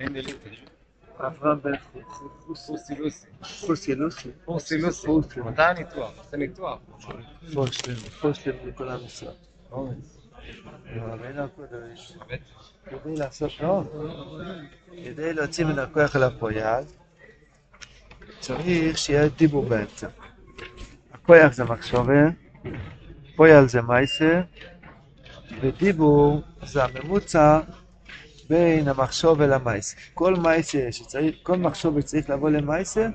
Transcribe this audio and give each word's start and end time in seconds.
אין 0.00 0.16
בן 1.62 1.76
פוסי 2.46 2.94
לוסי. 2.98 3.26
חוסי 3.42 3.94
לוסי. 3.94 4.28
פוסי. 4.44 5.40
מתי 5.44 5.62
הניתוח? 5.62 6.12
זה 6.30 6.36
ניתוח. 6.36 6.78
פושלם, 7.52 7.94
פושלם 8.20 8.54
לכל 8.68 8.88
חבט. 12.18 12.40
כדי 12.84 13.16
לעשות 13.16 13.50
טוב, 13.60 14.06
כדי 15.04 15.32
להוציא 15.32 15.64
מן 15.64 15.78
הכוח 15.78 16.16
אל 16.16 16.22
הפועל, 16.22 16.84
צריך 18.40 18.98
שיהיה 18.98 19.28
דיבור 19.28 19.64
באמצע. 19.64 20.08
הכוח 21.12 21.52
זה 21.52 21.64
מחשובה, 21.64 22.22
פועל 23.36 23.68
זה 23.68 23.82
מייסה, 23.82 24.42
ודיבור 25.60 26.42
זה 26.62 26.84
הממוצע 26.84 27.60
בין 28.52 28.88
המחשוב 28.88 29.42
למייסה. 29.42 29.96
כל 30.14 30.36
מייסה 30.36 30.88
שצריך, 30.90 31.36
כל 31.42 31.56
מחשוב 31.56 32.00
שצריך 32.00 32.30
לבוא 32.30 32.50
למייסה, 32.50 33.08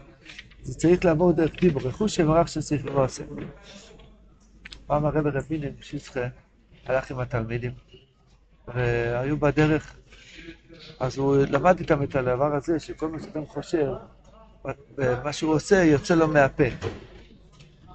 זה 0.64 0.74
צריך 0.76 1.06
לעבור 1.06 1.32
דרך 1.32 1.52
דיבור, 1.60 1.82
רכוש 1.82 2.16
שמרח 2.16 2.48
שצריך 2.48 2.86
לבוא 2.86 3.08
פעם 4.88 5.06
הרב 5.06 5.28
רבינים 5.28 5.72
שיצחה 5.82 6.20
הלך 6.86 7.12
עם 7.12 7.20
התלמידים, 7.20 7.72
והיו 8.68 9.38
בדרך, 9.38 9.96
אז 11.00 11.18
הוא 11.18 11.38
למד 11.38 11.80
איתם 11.80 12.04
את 12.04 12.16
הדבר 12.16 12.56
הזה, 12.56 12.80
שכל 12.80 13.08
מה 13.08 13.18
שאדם 13.20 13.46
חושב, 13.46 13.88
מה 15.24 15.34
שהוא 15.34 15.54
עושה, 15.54 15.84
יוצא 15.84 16.16
לו 16.16 16.28
מהפה. 16.28 16.64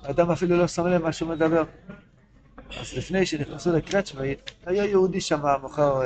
האדם 0.02 0.30
אפילו 0.30 0.56
לא 0.56 0.66
שם 0.66 0.86
לב 0.86 1.02
מה 1.02 1.12
שהוא 1.12 1.28
מדבר. 1.30 1.62
אז 2.80 2.95
לפני 2.97 3.27
שנכנסו 3.27 3.72
לקרצ'מה, 3.72 4.22
היה 4.66 4.84
יהודי 4.84 5.20
שם, 5.20 5.41
מוכר, 5.62 6.00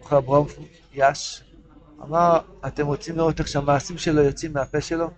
מוכר 0.00 0.20
ברום 0.20 0.46
יאש, 0.94 1.42
אמר, 2.02 2.38
אתם 2.66 2.86
רוצים 2.86 3.16
לראות 3.16 3.38
איך 3.38 3.48
שהמעשים 3.48 3.98
שלו 3.98 4.22
יוצאים 4.22 4.52
מהפה 4.52 4.80
שלו? 4.80 5.10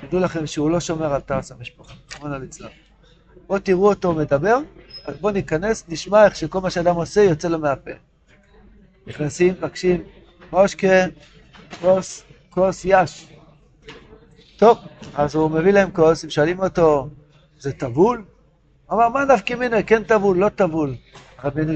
תדעו 0.00 0.20
לכם 0.20 0.46
שהוא 0.46 0.70
לא 0.70 0.80
שומר 0.80 1.14
על 1.14 1.20
תעש 1.20 1.52
המשפחה, 1.52 1.94
רחמנא 2.10 2.36
ליצלן. 2.36 2.68
בואו 3.46 3.58
תראו 3.58 3.88
אותו 3.88 4.12
מדבר, 4.12 4.58
אז 5.04 5.16
בואו 5.16 5.32
ניכנס, 5.32 5.84
נשמע 5.88 6.24
איך 6.24 6.36
שכל 6.36 6.60
מה 6.60 6.70
שאדם 6.70 6.94
עושה 6.94 7.20
יוצא 7.20 7.48
לו 7.48 7.58
מהפה. 7.58 7.90
נכנסים, 9.06 9.54
מבקשים, 9.54 10.02
מושקה, 10.52 11.04
כוס, 11.80 12.24
כוס 12.50 12.82
יש. 12.84 13.28
טוב, 14.56 14.78
אז 15.14 15.34
הוא 15.34 15.50
מביא 15.50 15.72
להם 15.72 15.90
כוס, 15.90 16.24
הם 16.24 16.30
שואלים 16.30 16.60
אותו, 16.60 17.08
זה 17.58 17.72
טבול? 17.72 18.24
אמר, 18.92 19.08
מה 19.08 19.24
נפקא 19.24 19.54
מינה, 19.54 19.82
כן 19.82 20.04
טבול, 20.04 20.38
לא 20.38 20.48
טבול. 20.48 20.94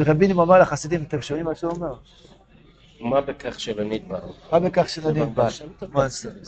רבינים 0.07 0.41
אמר 0.41 0.59
לחסידים, 0.59 1.03
אתם 1.03 1.23
שומעים 1.23 1.47
מה 1.47 1.55
שהוא 1.55 1.73
אומר? 1.73 1.95
מה 3.01 3.21
בכך 3.21 3.61
שלא 3.61 3.85
נדבר? 3.85 4.21
מה 4.53 4.59
בכך 4.59 4.89
שלא 4.89 5.11
נדבר? 5.11 5.49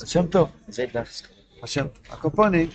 השם 0.02 0.26
טוב, 0.26 0.48
זה 0.68 0.84
דחס. 0.92 1.22
השם. 1.62 1.86
הקופונים, 2.10 2.68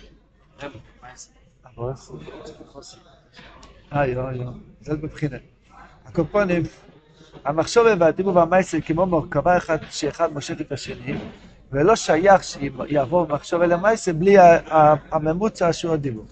אוי 3.91 4.15
אוי 4.15 4.15
אוי, 4.17 4.39
זה 4.81 4.95
בבחינת. 4.95 5.41
הקופונים, 6.05 6.63
המחשוב 7.45 7.87
והדיבור 7.99 8.35
והמייסר 8.35 8.77
כמו 8.81 9.05
מורכבה 9.05 9.57
אחד 9.57 9.77
שאחד 9.89 10.33
מושך 10.33 10.61
את 10.61 10.71
השני, 10.71 11.17
ולא 11.71 11.95
שייך 11.95 12.43
שיעבור 12.43 13.27
מחשוב 13.27 13.61
אל 13.61 13.71
המייסר 13.71 14.13
בלי 14.13 14.35
הממוצע 15.11 15.73
שהוא 15.73 15.93
הדיבור. 15.93 16.25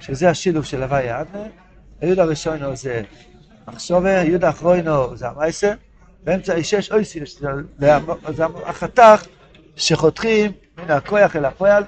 שזה 0.00 0.30
השילוב 0.30 0.64
של 0.64 0.82
הוויה 0.82 1.20
אדנה, 1.20 1.44
היוד 2.00 2.18
הראשונו 2.18 2.76
זה 2.76 3.02
מחשוב, 3.72 4.04
היוד 4.04 4.44
האחרונו 4.44 5.16
זה 5.16 5.28
המייסר, 5.28 5.72
באמצע 6.24 6.58
יש 6.58 6.70
שש 6.70 6.92
אויסי, 6.92 7.20
זה 7.78 8.44
החתך 8.66 9.24
שחותכים 9.76 10.52
מן 10.78 10.90
הכוח 10.90 11.36
אל 11.36 11.44
הפועל, 11.44 11.84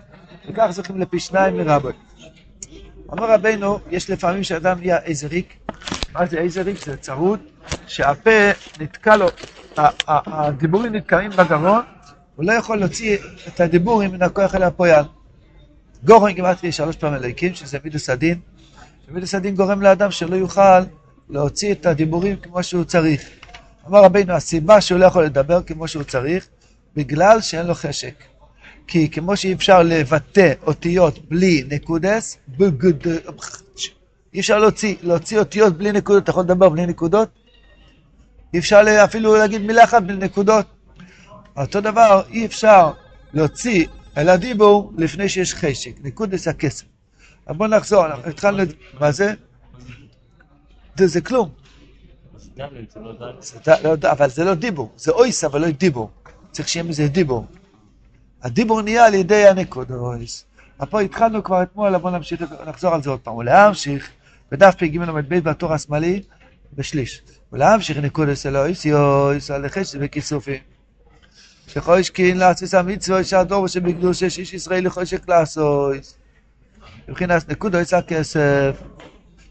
וכך 0.48 0.66
זוכים 0.70 1.00
לפי 1.00 1.20
שניים 1.20 1.56
מרבוי. 1.56 1.92
אמר 3.12 3.34
רבנו, 3.34 3.78
יש 3.90 4.10
לפעמים 4.10 4.42
שאדם 4.42 4.78
נהיה 4.78 4.98
איזה 4.98 5.26
ריק, 5.26 5.56
מה 6.12 6.26
זה 6.26 6.38
איזה 6.38 6.62
ריק? 6.62 6.84
זה 6.84 6.96
צרוד, 6.96 7.40
שהפה 7.86 8.30
נתקע 8.80 9.16
לו, 9.16 9.26
הדיבורים 10.06 10.94
נתקעים 10.94 11.30
בגרון, 11.30 11.82
הוא 12.36 12.46
לא 12.46 12.52
יכול 12.52 12.78
להוציא 12.78 13.18
את 13.48 13.60
הדיבורים 13.60 14.12
מן 14.12 14.22
הכוח 14.22 14.54
אל 14.54 14.62
הפועל. 14.62 15.04
גורן 16.04 16.32
גימטרי 16.32 16.72
שלוש 16.72 16.96
פעמים 16.96 17.16
אלוהיקים, 17.16 17.54
שזה 17.54 17.78
מידוס 17.84 18.10
הדין, 18.10 18.40
ומידוס 19.08 19.34
הדין 19.34 19.54
גורם 19.54 19.82
לאדם 19.82 20.10
שלא 20.10 20.36
יוכל 20.36 20.80
להוציא 21.32 21.72
את 21.72 21.86
הדיבורים 21.86 22.36
כמו 22.36 22.62
שהוא 22.62 22.84
צריך. 22.84 23.30
אמר 23.88 24.04
רבינו, 24.04 24.32
הסיבה 24.32 24.80
שהוא 24.80 24.98
לא 24.98 25.06
יכול 25.06 25.24
לדבר 25.24 25.62
כמו 25.62 25.88
שהוא 25.88 26.02
צריך, 26.02 26.48
בגלל 26.96 27.40
שאין 27.40 27.66
לו 27.66 27.74
חשק. 27.74 28.14
כי 28.86 29.08
כמו 29.10 29.36
שאי 29.36 29.52
אפשר 29.52 29.82
לבטא 29.82 30.52
אותיות 30.66 31.18
בלי 31.28 31.64
נקודס, 31.68 32.36
בגד... 32.48 33.08
אי 34.34 34.40
אפשר 34.40 34.58
להוציא, 34.58 34.94
להוציא 35.02 35.38
אותיות 35.38 35.76
בלי 35.78 35.92
נקודות, 35.92 36.22
אתה 36.22 36.30
יכול 36.30 36.42
לדבר 36.42 36.68
בלי 36.68 36.86
נקודות? 36.86 37.28
אי 38.54 38.58
אפשר 38.58 38.80
אפילו 39.04 39.36
להגיד 39.36 39.62
מילה 39.62 39.84
אחת 39.84 40.02
בלי 40.02 40.16
נקודות. 40.16 40.66
אותו 41.56 41.80
דבר, 41.80 42.22
אי 42.30 42.46
אפשר 42.46 42.92
להוציא 43.32 43.86
אל 44.16 44.28
הדיבור 44.28 44.92
לפני 44.98 45.28
שיש 45.28 45.54
חשק, 45.54 45.90
נקודס 46.02 46.48
הכסף. 46.48 46.84
אז 47.46 47.56
בואו 47.56 47.68
נחזור, 47.68 48.04
התחלנו, 48.06 48.62
את- 48.62 48.74
מה 49.00 49.12
זה? 49.12 49.34
זה, 50.96 51.20
כלום. 51.20 51.48
לא 52.56 53.94
אבל 54.10 54.30
זה 54.30 54.44
לא 54.44 54.54
דיבור, 54.54 54.92
זה 54.96 55.12
אויס 55.12 55.44
אבל 55.44 55.60
לא 55.60 55.70
דיבור. 55.70 56.10
צריך 56.50 56.68
שיהיה 56.68 56.84
מזה 56.84 57.08
דיבור. 57.08 57.46
הדיבור 58.42 58.82
נהיה 58.82 59.06
על 59.06 59.14
ידי 59.14 59.46
הנקודויס. 59.46 60.44
אבל 60.80 60.90
פה 60.90 61.00
התחלנו 61.00 61.44
כבר 61.44 61.62
אתמול, 61.62 61.98
בואו 61.98 62.12
נמשיך, 62.12 62.42
נחזור 62.66 62.94
על 62.94 63.02
זה 63.02 63.10
עוד 63.10 63.20
פעם. 63.20 63.34
ולהמשיך, 63.34 64.10
בדף 64.52 64.74
פ"ג 64.74 64.96
עמוד 64.96 65.24
ב' 65.28 65.38
בטור 65.38 65.72
השמאלי, 65.72 66.22
בשליש. 66.74 67.22
ולהמשיך 67.52 67.98
נקודוס 67.98 68.46
אלוהיס 68.46 68.84
יויס 68.84 69.50
על 69.50 69.64
החש 69.64 69.96
וכיסופים. 70.00 70.60
שחוישקין 71.66 72.38
לעשיס 72.38 72.74
המצווה 72.74 73.24
שהדור 73.24 73.66
שבקדוש 73.66 74.22
יש 74.22 74.38
איש 74.38 74.54
ישראלי 74.54 74.90
חושק 74.90 75.28
לעשויס. 75.28 76.18
מבחינת 77.08 77.48
נקודויס 77.48 77.94
הכסף, 77.94 78.76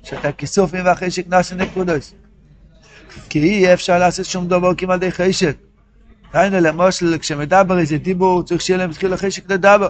שאתה 0.03 0.27
הכיסופים 0.27 0.85
והחשק 0.85 1.27
נעשה 1.27 1.55
נקודויס. 1.55 2.13
כי 3.29 3.39
אי 3.39 3.73
אפשר 3.73 3.99
לעשות 3.99 4.25
שום 4.25 4.47
דבר 4.47 4.75
כמעט 4.75 4.99
די 4.99 5.11
חשק. 5.11 5.55
היינו 6.33 6.59
למשל, 6.59 7.17
כשמדבר 7.17 7.79
איזה 7.79 7.97
דיבור, 7.97 8.43
צריך 8.43 8.61
שיהיה 8.61 8.77
להם 8.77 8.89
התחיל 8.89 9.13
החשק 9.13 9.51
לדבר. 9.51 9.87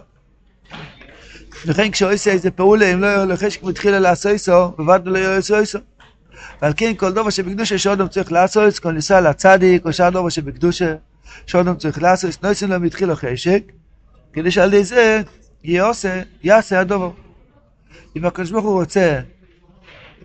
לכן 1.66 1.89
עושה 2.11 2.31
איזה 2.31 2.51
פעולה, 2.51 2.94
אם 2.94 3.01
לא 3.01 3.07
יהיה 3.07 3.25
לו 3.25 3.38
חשק 3.38 3.63
מתחילה 3.63 4.00
לעשות 4.00 4.31
איסו, 4.31 4.71
בוודאי 4.77 5.13
לא 5.13 5.17
יהיה 5.17 5.38
עושה 5.38 5.59
איסו. 5.59 5.79
ועל 6.61 6.73
כן 6.77 6.94
כל 6.97 7.11
דבר 7.11 7.29
שבקדושה 7.29 7.77
שאודם 7.77 8.07
צריך 8.07 8.31
לעשות, 8.31 8.79
כל 8.79 8.91
ניסה 8.91 9.21
לצדיק, 9.21 9.85
או 9.85 9.94
שאר 9.94 10.09
דבר 10.09 10.29
שבקדושה 10.29 10.95
שאודם 11.47 11.75
צריך 11.75 12.01
לעשות, 12.01 12.44
נוסעים 12.44 12.71
להם 12.71 12.83
התחילו 12.83 13.16
חשק, 13.16 13.63
כדי 14.33 14.51
שעל 14.51 14.73
ידי 14.73 14.83
זה 14.83 15.21
יעשה 16.44 16.79
הדבר. 16.79 17.11
אם 18.16 18.25
הקדוש 18.25 18.51
ברוך 18.51 18.66
הוא 18.66 18.79
רוצה, 18.79 19.19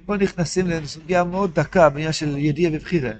פה 0.07 0.17
נכנסים 0.17 0.67
לסוגיה 0.67 1.25
מאוד 1.25 1.55
דקה 1.55 1.89
בעניין 1.91 2.13
של 2.13 2.37
ידיעה 2.37 2.73
ובחירה. 2.75 3.11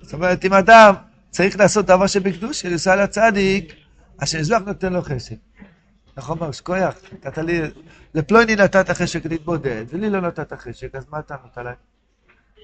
זאת 0.00 0.12
אומרת, 0.12 0.44
אם 0.44 0.52
אדם 0.52 0.94
צריך 1.30 1.58
לעשות 1.58 1.86
דבר 1.86 2.06
שבקדוש, 2.06 2.66
לנסוע 2.66 2.96
לצדיק, 2.96 3.72
אשר 4.18 4.38
מזבח 4.38 4.58
נותן 4.66 4.92
לו 4.92 5.02
חשק. 5.02 5.36
נכון 6.16 6.38
מר 6.38 6.52
שכוייח? 6.52 6.94
נתת 7.12 7.38
לי, 7.38 7.60
לפלוני 8.14 8.56
נתת 8.56 8.90
חשק 8.90 9.26
להתבודד, 9.26 9.84
ולי 9.88 10.10
לא 10.10 10.20
נתת 10.20 10.52
חשק, 10.52 10.94
אז 10.94 11.04
מה 11.10 11.18
אתה 11.18 11.36
נותן 11.44 11.60
עליי? 11.60 11.74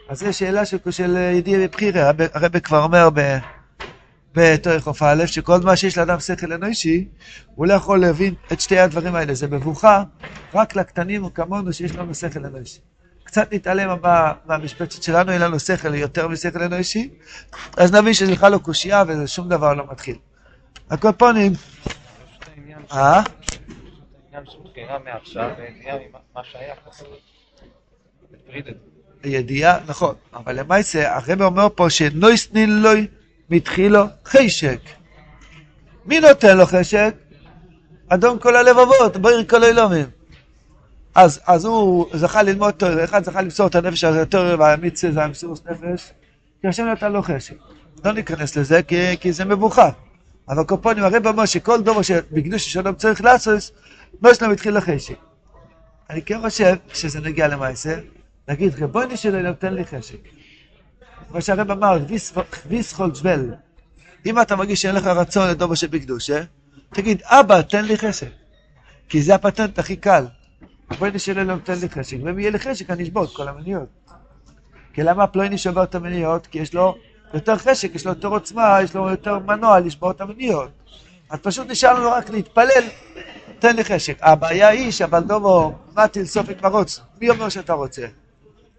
אז 0.09 0.19
זו 0.19 0.33
שאלה 0.33 0.65
של, 0.65 0.79
של 0.91 1.17
ידיעה 1.17 1.61
ובחירה, 1.65 2.11
הרב 2.35 2.59
כבר 2.59 2.83
אומר 2.83 3.11
ב... 3.15 3.39
בתור 4.35 4.79
חוף 4.79 5.03
א', 5.03 5.27
שכל 5.27 5.59
מה 5.61 5.77
שיש 5.77 5.99
לאדם 5.99 6.21
שכל 6.21 6.53
אנושי, 6.53 7.09
הוא 7.55 7.67
לא 7.67 7.73
יכול 7.75 8.01
להבין 8.01 8.35
את 8.53 8.61
שתי 8.61 8.79
הדברים 8.79 9.15
האלה. 9.15 9.35
זה 9.35 9.47
מבוכה 9.47 10.03
רק 10.55 10.77
לקטנים 10.77 11.29
כמונו 11.31 11.73
שיש 11.73 11.97
לנו 11.97 12.15
שכל 12.15 12.45
אנושי. 12.47 12.79
קצת 13.25 13.53
נתעלם 13.55 13.97
מה- 14.03 14.33
מהמשבצת 14.47 15.03
שלנו, 15.03 15.33
אין 15.33 15.41
לנו 15.41 15.61
שכל 15.61 15.95
יותר 15.95 16.29
משכל 16.29 16.63
אנושי, 16.63 17.11
אז 17.77 17.93
נבין 17.95 18.15
שזה 18.15 18.33
בכלל 18.33 18.53
לא 18.53 18.59
קושייה 18.59 19.03
ושום 19.09 19.49
דבר 19.49 19.75
לא 19.75 19.85
מתחיל. 19.91 20.17
הכל 20.91 21.13
פונים, 21.13 21.53
אה? 22.93 23.23
זה. 29.23 29.31
ידיעה, 29.31 29.79
נכון, 29.87 30.15
אבל 30.35 30.61
למעשה 30.61 31.17
הרב 31.17 31.43
אומר 31.43 31.69
פה 31.75 31.91
שנויס 31.91 32.53
נילוי 32.53 33.07
מתחילו 33.51 34.05
חשק. 34.25 34.81
מי 36.07 36.21
נותן 36.21 36.57
לו 36.59 36.67
חשק? 36.67 37.15
אדון 38.09 38.39
כל 38.39 38.57
הלבבות, 38.57 39.17
בויר 39.17 39.45
כל 39.45 39.65
אילומים. 39.65 40.07
אז, 41.15 41.41
אז 41.47 41.65
הוא 41.65 42.07
זכה 42.13 42.43
ללמוד 42.43 42.71
תורה, 42.71 43.05
אחד 43.05 43.25
זכה 43.25 43.43
למסור 43.43 43.67
את 43.67 43.75
הנפש 43.75 44.05
הזה 44.05 44.19
יותר 44.19 44.57
והמצווה 44.59 45.13
זה 45.13 45.25
המסירות 45.25 45.67
נפש, 45.67 46.13
כי 46.61 46.69
השם 46.69 46.85
נתן 46.85 47.13
לו 47.13 47.23
חשק. 47.23 47.55
לא 48.05 48.13
ניכנס 48.13 48.57
לזה 48.57 48.83
כי, 48.83 49.17
כי 49.21 49.33
זה 49.33 49.45
מבוכה. 49.45 49.91
אבל 50.49 50.65
קופונים, 50.65 51.05
הרב 51.05 51.27
אומר 51.27 51.45
שכל 51.45 51.83
דובר 51.83 52.03
שבקדוש 52.03 52.73
שלום 52.73 52.95
צריך 52.95 53.25
לעשות, 53.25 53.71
לא 54.23 54.35
שלום 54.35 54.53
התחיל 54.53 54.77
לחשק. 54.77 55.15
אני 56.11 56.23
כן 56.23 56.41
חושב 56.41 56.77
שזה 56.93 57.21
נגיע 57.21 57.49
למעשה, 57.49 57.99
להגיד, 58.49 58.83
רבוני 58.83 59.17
שלי 59.17 59.43
נותן 59.43 59.75
לי 59.75 59.85
חשק. 59.85 60.19
כמו 61.31 61.43
שהרב 61.43 61.71
אמר, 61.71 61.99
ויס 62.67 62.93
חול 62.93 63.11
ג'בל. 63.21 63.55
אם 64.27 64.41
אתה 64.41 64.57
מרגיש 64.57 64.83
שאין 64.83 64.95
לך 64.95 65.07
רצון 65.07 65.49
לדובר 65.49 65.75
שבקדושה, 65.75 66.43
תגיד, 66.93 67.23
אבא, 67.25 67.63
תן 67.63 67.85
לי 67.85 67.99
חשק. 67.99 68.31
כי 69.09 69.23
זה 69.23 69.35
הפטנט 69.35 69.79
הכי 69.79 69.97
קל. 69.97 70.25
רבוני 70.91 71.19
שלי 71.19 71.45
נותן 71.45 71.79
לי 71.79 71.89
חשק, 71.89 72.17
ואם 72.25 72.39
יהיה 72.39 72.51
לי 72.51 72.59
חשק 72.59 72.91
אני 72.91 73.03
אשבור 73.03 73.25
את 73.25 73.31
כל 73.33 73.49
המניות. 73.49 73.89
כי 74.93 75.03
למה 75.03 75.27
פלויני 75.27 75.59
שובר 75.59 75.83
את 75.83 75.95
המניות? 75.95 76.47
כי 76.47 76.59
יש 76.59 76.75
לו 76.75 76.95
יותר 77.35 77.57
חשק, 77.57 77.95
יש 77.95 78.07
לו 78.07 78.13
יותר 78.13 78.29
עוצמה, 78.29 78.79
יש 78.83 78.95
לו 78.95 79.11
יותר 79.11 79.39
מנוע 79.39 79.81
לשבור 79.81 80.11
את 80.11 80.21
המניות. 80.21 80.71
אז 81.31 81.39
פשוט 81.39 81.71
נשאר 81.71 81.95
לנו 81.95 82.11
רק 82.11 82.31
להתפלל, 82.31 82.85
תן 83.59 83.77
לי 83.77 83.85
חשק. 83.85 84.19
הבעיה 84.21 84.69
היא 84.69 84.91
שהבלדומו 84.91 85.79
מטיל 85.97 86.25
סופק 86.25 86.63
מרוץ, 86.63 87.01
מי 87.21 87.31
אומר 87.31 87.49
שאתה 87.49 87.73
רוצה? 87.73 88.07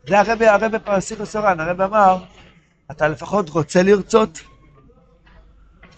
זה 0.10 0.20
הרבי, 0.20 0.48
הרבי 0.48 0.80
פרסיכו 0.80 1.26
סורן, 1.26 1.60
הרבי 1.60 1.84
אמר, 1.84 2.18
אתה 2.92 3.08
לפחות 3.08 3.50
רוצה 3.50 3.84
לרצות? 3.84 4.40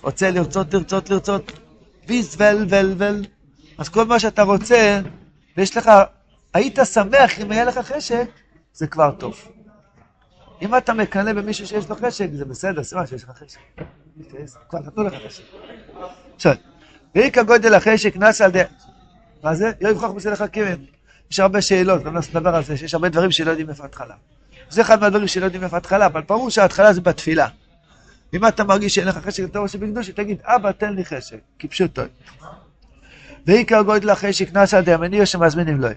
רוצה 0.01 0.31
לרצות, 0.31 0.73
לרצות, 0.73 1.09
לרצות, 1.09 1.51
ויז 2.07 2.35
ול 2.41 2.65
ול 2.69 2.93
ול. 2.97 3.25
אז 3.77 3.89
כל 3.89 4.05
מה 4.05 4.19
שאתה 4.19 4.43
רוצה, 4.43 5.01
ויש 5.57 5.77
לך, 5.77 5.91
היית 6.53 6.79
שמח 6.93 7.39
אם 7.39 7.51
היה 7.51 7.65
לך 7.65 7.77
חשק, 7.77 8.29
זה 8.73 8.87
כבר 8.87 9.11
טוב. 9.11 9.47
אם 10.61 10.77
אתה 10.77 10.93
מקנא 10.93 11.33
במישהו 11.33 11.67
שיש 11.67 11.89
לו 11.89 11.95
חשק, 11.95 12.27
זה 12.33 12.45
בסדר, 12.45 12.83
סימן 12.83 13.07
שיש 13.07 13.23
לך 13.23 13.29
חשק. 13.29 13.59
כבר 14.69 14.79
נתנו 14.79 15.03
לך 15.03 15.13
חשק. 15.27 15.43
עכשיו, 16.35 16.53
ואיכא 17.15 17.43
גודל 17.43 17.73
החשק 17.73 18.15
נס 18.15 18.41
על 18.41 18.51
די... 18.51 18.61
מה 19.43 19.55
זה? 19.55 19.71
יואי 19.81 19.93
בכוח 19.93 20.11
מסלח 20.11 20.41
הקימן. 20.41 20.75
יש 21.31 21.39
הרבה 21.39 21.61
שאלות, 21.61 22.03
גם 22.03 22.17
נדבר 22.17 22.55
על 22.55 22.63
זה, 22.63 22.77
שיש 22.77 22.93
הרבה 22.93 23.09
דברים 23.09 23.31
שלא 23.31 23.49
יודעים 23.49 23.69
איפה 23.69 23.83
ההתחלה. 23.83 24.15
זה 24.69 24.81
אחד 24.81 25.01
מהדברים 25.01 25.27
שלא 25.27 25.45
יודעים 25.45 25.63
איפה 25.63 25.75
ההתחלה, 25.75 26.05
אבל 26.05 26.21
ברור 26.21 26.49
שההתחלה 26.49 26.93
זה 26.93 27.01
בתפילה. 27.01 27.47
אם 28.33 28.47
אתה 28.47 28.63
מרגיש 28.63 28.95
שאין 28.95 29.07
לך 29.07 29.17
חשק 29.17 29.39
יותר 29.39 29.59
ראשי 29.59 29.77
בקדושי, 29.77 30.13
תגיד, 30.13 30.37
אבא, 30.43 30.71
תן 30.71 30.93
לי 30.93 31.05
חשק, 31.05 31.37
כפשוטו. 31.59 32.01
ועיקר 33.47 33.81
גודל 33.81 34.09
החשק 34.09 34.49
די 34.85 34.93
המניע 34.93 35.25
שמזמינים 35.25 35.81
לו. 35.81 35.87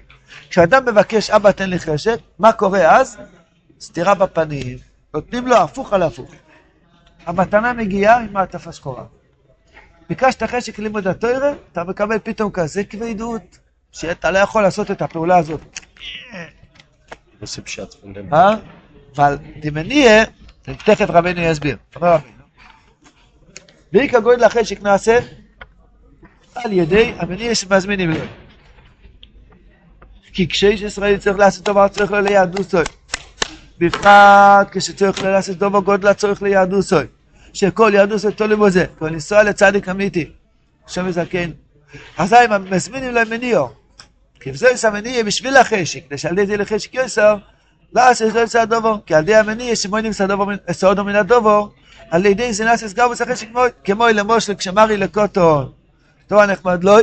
כשאדם 0.50 0.84
מבקש, 0.84 1.30
אבא, 1.30 1.52
תן 1.52 1.70
לי 1.70 1.78
חשק, 1.78 2.16
מה 2.38 2.52
קורה 2.52 2.96
אז? 3.00 3.16
סטירה 3.80 4.14
בפנים, 4.14 4.78
נותנים 5.14 5.46
לו 5.46 5.56
הפוך 5.56 5.92
על 5.92 6.02
הפוך. 6.02 6.34
המתנה 7.26 7.72
מגיעה 7.72 8.20
עם 8.20 8.32
מעטפה 8.32 8.72
שחורה. 8.72 9.04
ביקשת 10.08 10.42
חשק 10.42 10.78
לימוד 10.78 11.06
התוירה, 11.06 11.52
אתה 11.72 11.84
מקבל 11.84 12.18
פתאום 12.22 12.50
כזה 12.50 12.84
כבדות, 12.84 13.58
שאתה 13.94 14.30
לא 14.30 14.38
יכול 14.38 14.62
לעשות 14.62 14.90
את 14.90 15.02
הפעולה 15.02 15.36
הזאת. 15.36 15.60
אה? 18.32 18.54
אבל 19.16 19.38
דמניה, 19.60 20.24
תכף 20.62 21.10
רבנו 21.10 21.40
יסביר. 21.40 21.76
ואיכא 23.92 24.20
גודל 24.20 24.44
החשק 24.44 24.82
נעשה 24.82 25.18
על 26.54 26.72
ידי 26.72 27.12
המניע 27.18 27.54
שמזמינים 27.54 28.10
לו. 28.10 28.20
כי 30.32 30.48
כשיש 30.48 30.82
ישראל 30.82 31.16
צריך 31.16 31.38
לעשות 31.38 31.64
דבר, 31.64 31.88
צריך 31.88 32.10
לו 32.10 32.20
ליהדות 32.20 32.70
סוי. 32.70 32.84
בפרט 33.78 34.68
כשצריך 34.72 35.22
לעשות 35.22 35.56
דובר 35.56 35.80
גודל 35.80 36.08
הצורך 36.08 36.42
ליהדות 36.42 36.84
סוי. 36.84 37.04
שכל 37.52 37.90
יהדות 37.94 38.20
סוי 38.20 38.32
תולים 38.32 38.60
בזה. 38.60 38.84
כל 38.98 39.08
לנסוע 39.08 39.42
לצדיק 39.42 39.88
אמיתי. 39.88 40.30
השם 40.86 41.08
יזכן. 41.08 41.50
אזי 42.16 42.36
מזמינים 42.70 43.14
להם 43.14 43.30
מניעו. 43.30 43.83
כי 44.44 44.52
זה 44.52 44.68
יש 44.70 44.84
המניע 44.84 45.22
בשביל 45.22 45.56
החשק, 45.56 46.16
שעל 46.16 46.38
ידי 46.38 46.56
לחשק 46.56 46.94
יוסר, 46.94 47.36
לא 47.92 48.02
יצא 48.42 48.60
הדובר. 48.60 48.96
כי 49.06 49.14
על 49.14 49.22
ידי 49.22 49.34
המניע 49.34 49.76
שמוינים 49.76 50.12
סעודו 50.72 51.04
מן 51.04 51.14
הדובר, 51.14 51.66
על 52.10 52.26
ידי 52.26 52.52
זה 52.52 52.64
נעשה 52.64 52.88
סגר 52.88 53.08
ושחשק 53.10 53.48
כמו 53.84 54.08
למושל 54.08 54.54
כשמרי 54.54 54.96
לקוטון. 54.96 55.72
טוב 56.26 56.38
הנחמד 56.38 56.84
לוי, 56.84 57.02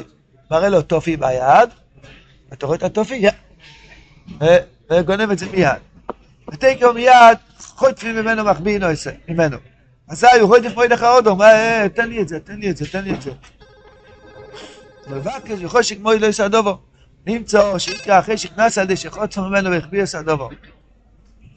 מראה 0.51 0.69
לו 0.69 0.81
טופי 0.81 1.17
ביד. 1.17 1.69
אתה 2.53 2.65
רואה 2.65 2.77
את 2.77 2.83
הטופי? 2.83 3.25
וגונב 4.91 5.31
את 5.31 5.39
זה 5.39 5.45
מיד. 5.51 5.69
ותקר 6.53 6.91
מיד 6.91 7.37
חוטפים 7.59 8.15
ממנו 8.15 8.43
מחביאינו 8.43 8.87
ממנו. 9.27 9.57
אזי 10.09 10.27
הוא 10.41 10.55
חוטף 10.55 10.75
מוידך 10.75 11.03
אודו, 11.03 11.37
תן 11.95 12.09
לי 12.09 12.21
את 12.21 12.27
זה, 12.27 12.39
תן 12.39 12.55
לי 12.55 12.69
את 12.69 12.77
זה, 12.77 12.91
תן 12.91 13.03
לי 13.03 13.13
את 13.13 13.21
זה. 13.21 13.31
מבקש 15.07 15.59
וחושק 15.61 15.99
מוי 15.99 16.19
לא 16.19 16.25
יעשה 16.25 16.47
דובו. 16.47 16.90
נמצא 17.25 17.77
שיקרא 17.77 18.19
אחרי 18.19 18.37
שנכנס 18.37 18.77
על 18.77 18.83
ידי 18.83 18.95
שחוטפו 18.95 19.41
ממנו 19.41 19.71
והחביא 19.71 20.03
עשה 20.03 20.21
דובו. 20.21 20.49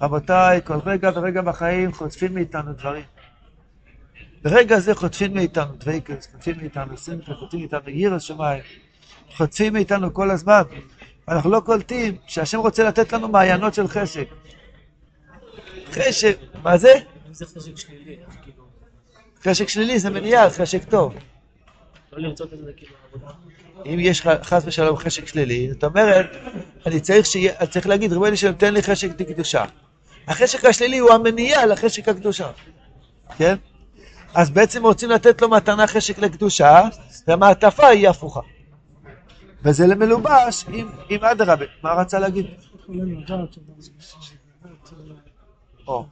רבותיי, 0.00 0.60
כל 0.64 0.78
רגע 0.86 1.10
ורגע 1.14 1.42
בחיים 1.42 1.92
חוטפים 1.92 2.34
מאיתנו 2.34 2.72
דברים. 2.72 3.04
ברגע 4.42 4.78
זה 4.78 4.94
חוטפים 4.94 5.34
מאיתנו 5.34 5.72
דוויקס, 5.72 6.28
חוטפים 6.32 6.56
מאיתנו 6.56 6.96
שמחה, 6.96 7.34
חוטפים 7.34 7.60
מאיתנו 7.60 7.90
ירא 7.90 8.18
שמיים. 8.18 8.62
חוטפים 9.36 9.72
מאיתנו 9.72 10.14
כל 10.14 10.30
הזמן. 10.30 10.62
אנחנו 11.28 11.50
לא 11.50 11.60
קולטים 11.60 12.16
שהשם 12.26 12.58
רוצה 12.58 12.84
לתת 12.84 13.12
לנו 13.12 13.28
מעיינות 13.28 13.74
של 13.74 13.88
חשק. 13.88 14.28
חשק, 15.90 16.38
מה 16.62 16.76
זה? 16.76 16.92
כאילו. 18.42 18.64
חשק 19.42 19.68
שלילי 19.68 19.98
זה 19.98 20.10
מניעה, 20.10 20.50
חשק 20.50 20.84
טוב. 20.84 21.14
לא 22.16 22.28
לרצות 22.28 22.52
את 22.52 22.58
זה 22.64 22.72
כאילו 22.76 22.94
עבודה. 23.08 23.32
אם 23.86 23.96
יש 24.00 24.20
לך 24.20 24.30
חס 24.42 24.62
ושלום 24.66 24.96
חשק 24.96 25.26
שלילי, 25.26 25.72
זאת 25.72 25.84
אומרת, 25.84 26.26
אני 26.86 27.00
צריך, 27.00 27.26
שיהיה, 27.26 27.52
אני 27.60 27.66
צריך 27.66 27.86
להגיד, 27.86 28.12
ריבונו 28.12 28.36
שלום, 28.36 28.52
תן 28.52 28.74
לי 28.74 28.82
חשק 28.82 29.20
לקדושה. 29.20 29.64
החשק 30.28 30.64
השלילי 30.64 30.98
הוא 30.98 31.10
המניעה 31.10 31.66
לחשק 31.66 32.08
הקדושה, 32.08 32.50
כן? 33.36 33.56
אז 34.34 34.50
בעצם 34.50 34.82
רוצים 34.82 35.10
לתת 35.10 35.42
לו 35.42 35.48
מתנה 35.48 35.86
חשק 35.86 36.18
לקדושה, 36.18 36.80
והמעטפה 37.28 37.86
היא 37.86 38.08
הפוכה. 38.08 38.40
וזה 39.64 39.86
למלובש 39.86 40.64
עם, 40.72 40.88
עם 41.08 41.24
אדרבה. 41.24 41.64
מה 41.82 41.92
רצה 41.92 42.18
להגיד? 42.18 42.46
או. 45.88 46.06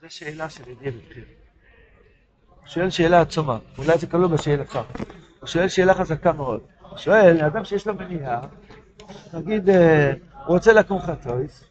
זו 0.00 0.10
שאלה 0.10 0.50
של 0.50 0.68
ידיע 0.68 0.90
בבחיר. 0.90 1.24
הוא 2.60 2.66
שואל 2.66 2.90
שאלה 2.90 3.20
עצומה, 3.20 3.58
אולי 3.78 3.98
זה 3.98 4.06
כלול 4.06 4.26
בשאלתך. 4.26 4.78
הוא 5.40 5.46
שואל 5.46 5.68
שאלה 5.68 5.94
חזקה 5.94 6.32
מאוד. 6.32 6.60
הוא 6.90 6.98
שואל, 6.98 7.40
אדם 7.40 7.64
שיש 7.64 7.86
לו 7.86 7.94
מניעה, 7.94 8.40
נגיד, 9.32 9.70
אה, 9.70 10.12
הוא 10.46 10.54
רוצה 10.54 10.72
לקום 10.72 11.00
חצויס, 11.02 11.64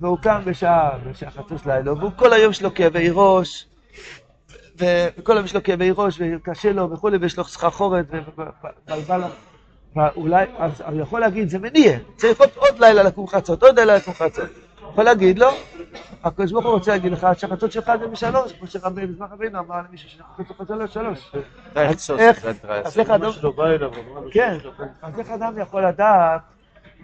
והוא 0.00 0.18
קם 0.18 0.42
בשעה, 0.44 0.98
בשעה 0.98 1.30
חצוס 1.30 1.66
לילה, 1.66 1.92
והוא 1.92 2.12
כל 2.16 2.32
היום 2.32 2.50
יש 2.50 2.62
לו 2.62 2.74
כאבי 2.74 3.08
ראש, 3.12 3.66
וכל 4.78 5.32
היום 5.32 5.44
יש 5.44 5.54
לו 5.54 5.62
כאבי 5.62 5.90
ראש, 5.96 6.20
וקשה 6.20 6.72
לו 6.72 6.90
וכולי, 6.90 7.16
ויש 7.16 7.38
לו 7.38 7.44
סחרחורת, 7.44 8.06
ובלבל 8.88 9.22
ואולי, 9.96 10.46
אז 10.58 10.80
הוא 10.80 11.00
יכול 11.00 11.20
להגיד, 11.20 11.48
זה 11.48 11.58
מניע, 11.58 11.98
צריך 12.16 12.40
עוד, 12.40 12.48
עוד 12.56 12.78
לילה 12.78 13.02
לקום 13.02 13.26
חצות, 13.26 13.62
עוד 13.62 13.78
לילה 13.78 13.96
לקום 13.96 14.14
חצות. 14.14 14.50
יכול 14.92 15.04
להגיד 15.04 15.38
לו, 15.38 15.46
הקדוש 16.24 16.52
ברוך 16.52 16.64
הוא 16.64 16.72
רוצה 16.72 16.90
להגיד 16.90 17.12
לך 17.12 17.26
שהחצות 17.36 17.72
שלך 17.72 17.92
זה 18.00 18.06
בשלוש, 18.06 18.52
כמו 18.52 18.66
שרבי 18.66 19.06
בזמן 19.06 19.26
רבינו 19.30 19.58
אמר 19.58 19.76
למישהו 19.88 20.08
שהחצות 20.10 20.56
שלך 20.68 20.78
זה 20.78 20.86
שלוש. 20.88 21.32
אז 21.74 22.10
איך, 22.18 22.44
אז 22.84 22.98
איך 22.98 23.10
אדם, 23.10 23.30
כן, 24.32 24.56
אז 25.02 25.18
איך 25.18 25.30
אדם 25.30 25.58
יכול 25.58 25.86
לדעת 25.86 26.40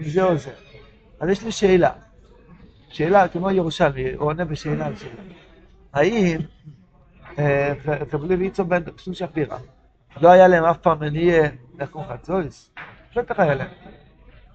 אם 0.00 0.08
זה 0.08 0.22
או 0.22 0.36
זה? 0.36 0.50
אז 1.20 1.28
יש 1.28 1.42
לי 1.42 1.52
שאלה, 1.52 1.90
שאלה 2.88 3.28
כמו 3.28 3.50
ירושלמי, 3.50 4.12
הוא 4.12 4.28
עונה 4.28 4.44
בשאלה 4.44 4.86
על 4.86 4.96
שאלה. 4.96 5.12
האם 5.92 6.38
קבלי 8.10 8.34
ויצו 8.34 8.64
בן 8.64 8.82
סום 8.98 9.14
שפירא, 9.14 9.58
לא 10.20 10.28
היה 10.28 10.48
להם 10.48 10.64
אף 10.64 10.78
פעם 10.78 11.00
מניע 11.00 11.42
לקום 11.78 12.04
חצויס? 12.08 12.70
בטח 13.16 13.40
היה 13.40 13.54
להם. 13.54 13.68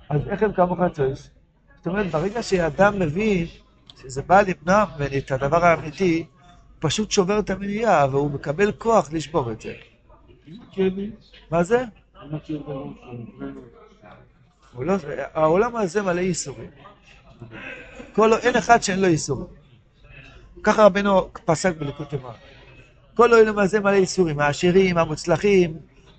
אז 0.10 0.28
איך 0.28 0.44
הם 0.44 0.52
קמו 0.52 0.76
חצויס? 0.76 1.30
זאת 1.78 1.88
אומרת, 1.88 2.12
ברגע 2.12 2.44
שאדם 2.44 3.00
מבין 3.00 3.46
שזה 4.02 4.22
בא 4.22 4.42
למנוע 4.42 4.86
ממני 4.98 5.18
את 5.18 5.32
הדבר 5.32 5.66
האמיתי, 5.66 6.18
הוא 6.18 6.26
פשוט 6.80 7.12
שובר 7.12 7.40
את 7.40 7.50
המניעה, 7.50 8.08
והוא 8.12 8.32
מקבל 8.32 8.72
כוח 8.72 9.14
לשבור 9.14 9.52
את 9.52 9.62
זה. 9.62 9.74
מה 11.52 11.64
זה? 11.64 11.84
לא, 14.80 14.96
העולם 15.34 15.76
הזה 15.76 16.02
מלא 16.02 16.22
ייסורים. 16.22 16.70
כל, 18.14 18.34
אין 18.34 18.56
אחד 18.56 18.82
שאין 18.82 19.02
לו 19.02 19.08
ייסורים. 19.08 19.48
ככה 20.64 20.86
רבנו 20.86 21.30
פסק 21.46 21.78
בליקוד 21.78 22.08
תימן. 22.08 22.30
כל 23.20 23.34
העולם 23.34 23.60
הזה 23.60 23.80
מלא 23.80 23.96
איסורים, 23.96 24.40
העשירים, 24.40 24.98
המוצלחים, 24.98 25.78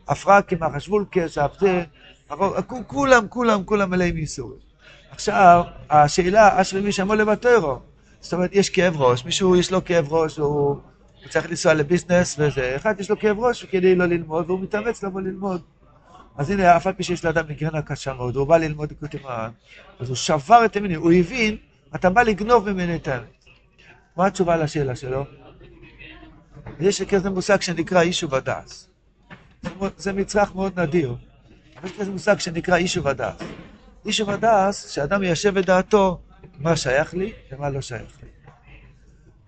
הפרקים, 0.08 0.62
החשבולקס, 0.62 1.38
הפזה, 1.38 1.84
כולם, 2.86 3.28
כולם, 3.28 3.64
כולם 3.64 3.90
מלאים 3.90 4.16
איסורים. 4.16 4.58
עכשיו, 5.10 5.64
השאלה, 5.90 6.60
אשרי 6.60 6.80
מי 6.80 6.92
שמול 6.92 7.16
לבטרו. 7.16 7.78
זאת 8.20 8.32
אומרת, 8.32 8.50
יש 8.52 8.70
כאב 8.70 9.02
ראש, 9.02 9.24
מישהו 9.24 9.56
יש 9.56 9.72
לו 9.72 9.84
כאב 9.84 10.12
ראש, 10.12 10.36
הוא, 10.36 10.48
הוא 10.48 10.80
צריך 11.30 11.50
לנסוע 11.50 11.74
לביזנס 11.74 12.36
וזה, 12.38 12.76
אחד 12.76 13.00
יש 13.00 13.10
לו 13.10 13.18
כאב 13.18 13.38
ראש 13.38 13.64
כדי 13.64 13.94
לא 13.94 14.06
ללמוד, 14.06 14.44
והוא 14.50 14.60
מתאמץ 14.60 15.02
לבוא 15.02 15.20
ללמוד. 15.20 15.62
אז 16.36 16.50
הנה, 16.50 16.76
אף 16.76 16.86
על 16.86 16.92
פי 16.92 17.02
שיש 17.02 17.24
לאדם 17.24 17.44
מיגרנה 17.48 17.82
קשה 17.82 18.14
מאוד, 18.14 18.36
הוא 18.36 18.46
בא 18.46 18.56
ללמוד 18.56 18.92
את 19.04 19.14
מרן, 19.24 19.50
אז 20.00 20.08
הוא 20.08 20.16
שבר 20.16 20.64
את 20.64 20.76
המינים, 20.76 21.00
הוא 21.00 21.12
הבין, 21.12 21.56
אתה 21.94 22.10
בא 22.10 22.22
לגנוב 22.22 22.70
ממני 22.70 22.96
את 22.96 23.08
האמת. 23.08 23.24
מה 24.16 24.26
התשובה 24.26 24.56
לשאלה 24.56 24.96
שלו? 24.96 25.24
יש 26.80 27.02
כזה 27.02 27.30
מושג 27.30 27.60
שנקרא 27.60 28.02
יישוב 28.02 28.34
הדס. 28.34 28.88
זה 29.96 30.12
מצרך 30.12 30.54
מאוד 30.54 30.80
נדיר. 30.80 31.16
יש 31.84 31.92
כזה 31.92 32.10
מושג 32.10 32.38
שנקרא 32.38 32.76
יישוב 32.76 33.08
הדס. 33.08 33.34
יישוב 34.04 34.30
הדס, 34.30 34.88
שאדם 34.88 35.22
יישב 35.22 35.56
את 35.56 35.66
דעתו, 35.66 36.20
מה 36.58 36.76
שייך 36.76 37.14
לי 37.14 37.32
ומה 37.52 37.70
לא 37.70 37.80
שייך 37.80 38.18
לי. 38.22 38.28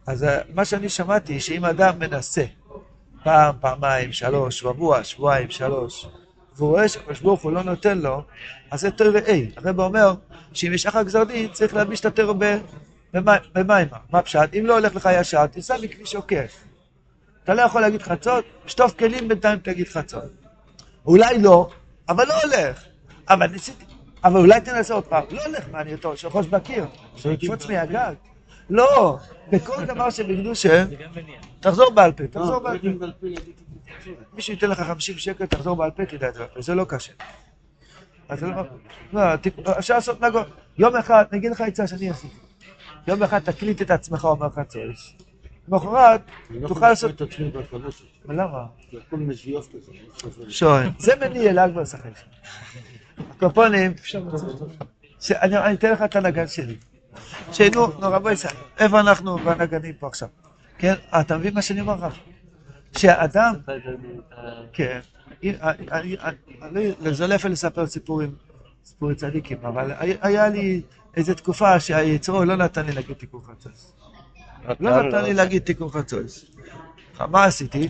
אז 0.06 0.24
אה, 0.24 0.38
מה 0.54 0.64
שאני 0.64 0.88
שמעתי, 0.88 1.40
שאם 1.40 1.64
אדם 1.64 1.98
מנסה 1.98 2.44
פעם, 3.24 3.54
פעמיים, 3.60 4.12
שלוש, 4.12 4.58
שבוע, 4.58 5.04
שבועיים, 5.04 5.50
שלוש, 5.50 6.06
והוא 6.56 6.68
רואה 6.68 6.88
שהקדוש 6.88 7.20
ברוך 7.20 7.42
הוא 7.42 7.52
לא 7.52 7.62
נותן 7.62 7.98
לו, 7.98 8.22
אז 8.70 8.80
זה 8.80 8.90
תוירה 8.90 9.20
A. 9.20 9.30
הרב 9.56 9.80
אומר 9.80 10.14
שאם 10.52 10.72
יש 10.74 10.86
אחר 10.86 11.02
גזר 11.02 11.24
דין, 11.24 11.48
צריך 11.52 11.74
להלביש 11.74 12.00
את 12.00 12.04
התוירה 12.04 12.34
במים. 13.54 13.88
מה 14.10 14.22
פשט? 14.22 14.54
אם 14.58 14.66
לא 14.66 14.74
הולך 14.78 14.94
לך 14.94 15.08
ישר, 15.20 15.46
תיסע 15.46 15.76
מכביש 15.82 16.14
עוקף. 16.14 16.71
אתה 17.44 17.54
לא 17.54 17.62
יכול 17.62 17.80
להגיד 17.80 18.02
חצות, 18.02 18.44
שטוף 18.66 18.98
כלים 18.98 19.28
בינתיים 19.28 19.58
תגיד 19.58 19.88
חצות. 19.88 20.30
אולי 21.06 21.38
לא, 21.38 21.70
אבל 22.08 22.26
לא 22.28 22.34
הולך. 22.42 22.84
אבל 23.28 23.46
ניסיתי, 23.46 23.84
אבל 24.24 24.40
אולי 24.40 24.60
תנסה 24.60 24.94
עוד 24.94 25.04
פעם. 25.04 25.24
לא 25.30 25.44
הולך, 25.44 25.64
מה 25.72 25.80
אני 25.80 25.92
אותו, 25.94 26.16
שיחוש 26.16 26.46
בקיר, 26.46 26.86
שיקפוץ 27.16 27.66
מהגג. 27.66 28.14
לא, 28.70 29.18
בכל 29.50 29.84
דבר 29.84 30.10
שבקדושה, 30.10 30.84
תחזור 31.60 31.90
בעל 31.90 32.12
פה, 32.12 32.26
תחזור 32.26 32.58
בעל 32.58 32.78
פה. 32.78 33.26
מישהו 34.32 34.52
ייתן 34.52 34.70
לך 34.70 34.80
50 34.80 35.18
שקל, 35.18 35.46
תחזור 35.46 35.76
בעל 35.76 35.90
פה, 35.90 36.06
תדע 36.06 36.28
את 36.28 36.34
זה, 36.34 36.44
זה 36.58 36.74
לא 36.74 36.84
קשה. 36.88 37.12
לא, 38.30 38.48
לא, 39.12 39.20
אפשר 39.78 39.94
לעשות 39.94 40.20
נגון. 40.20 40.44
יום 40.78 40.96
אחד, 40.96 41.24
אני 41.30 41.38
אגיד 41.38 41.50
לך 41.50 41.60
עצה 41.60 41.86
שאני 41.86 42.10
עשיתי. 42.10 42.36
יום 43.06 43.22
אחד 43.22 43.38
תקליט 43.38 43.82
את 43.82 43.90
עצמך, 43.90 44.24
אומר 44.24 44.46
לך 44.46 44.60
צויס. 44.68 45.12
למחרת, 45.68 46.20
תוכל 46.68 46.88
לעשות... 46.88 47.22
למה? 48.28 48.66
שואל, 50.48 50.88
זה 50.98 51.12
מניע 51.20 51.52
לאג 51.52 51.74
בשכל. 51.74 52.08
הקופונים, 53.30 53.92
אני 55.30 55.74
אתן 55.74 55.92
לך 55.92 56.02
את 56.02 56.16
הנגן 56.16 56.46
שלי. 56.46 56.76
שנו, 57.52 57.86
נו 57.86 57.92
רבו 58.00 58.30
ישראל, 58.30 58.54
איפה 58.78 59.00
אנחנו 59.00 59.38
בנגנים 59.38 59.94
פה 59.94 60.06
עכשיו? 60.06 60.28
כן, 60.78 60.94
אתה 61.20 61.38
מבין 61.38 61.54
מה 61.54 61.62
שאני 61.62 61.80
אומר 61.80 62.06
לך? 62.06 62.14
שאדם, 62.98 63.54
כן, 64.72 65.00
זה 67.10 67.26
לא 67.26 67.34
יפה 67.34 67.48
לספר 67.48 67.86
סיפורים, 67.86 68.34
סיפורי 68.84 69.14
צדיקים, 69.14 69.58
אבל 69.62 69.92
היה 69.98 70.48
לי 70.48 70.82
איזו 71.16 71.34
תקופה 71.34 71.80
שהיצרו 71.80 72.44
לא 72.44 72.56
נתן 72.56 72.86
לי 72.86 72.92
להגיד 72.92 73.16
תיקון 73.16 73.40
חצוץ. 73.44 73.92
לא 74.80 75.02
נתן 75.02 75.24
לי 75.24 75.34
להגיד 75.34 75.62
תיקון 75.62 75.88
חצוץ. 75.88 76.44
מה 77.20 77.44
עשיתי? 77.44 77.88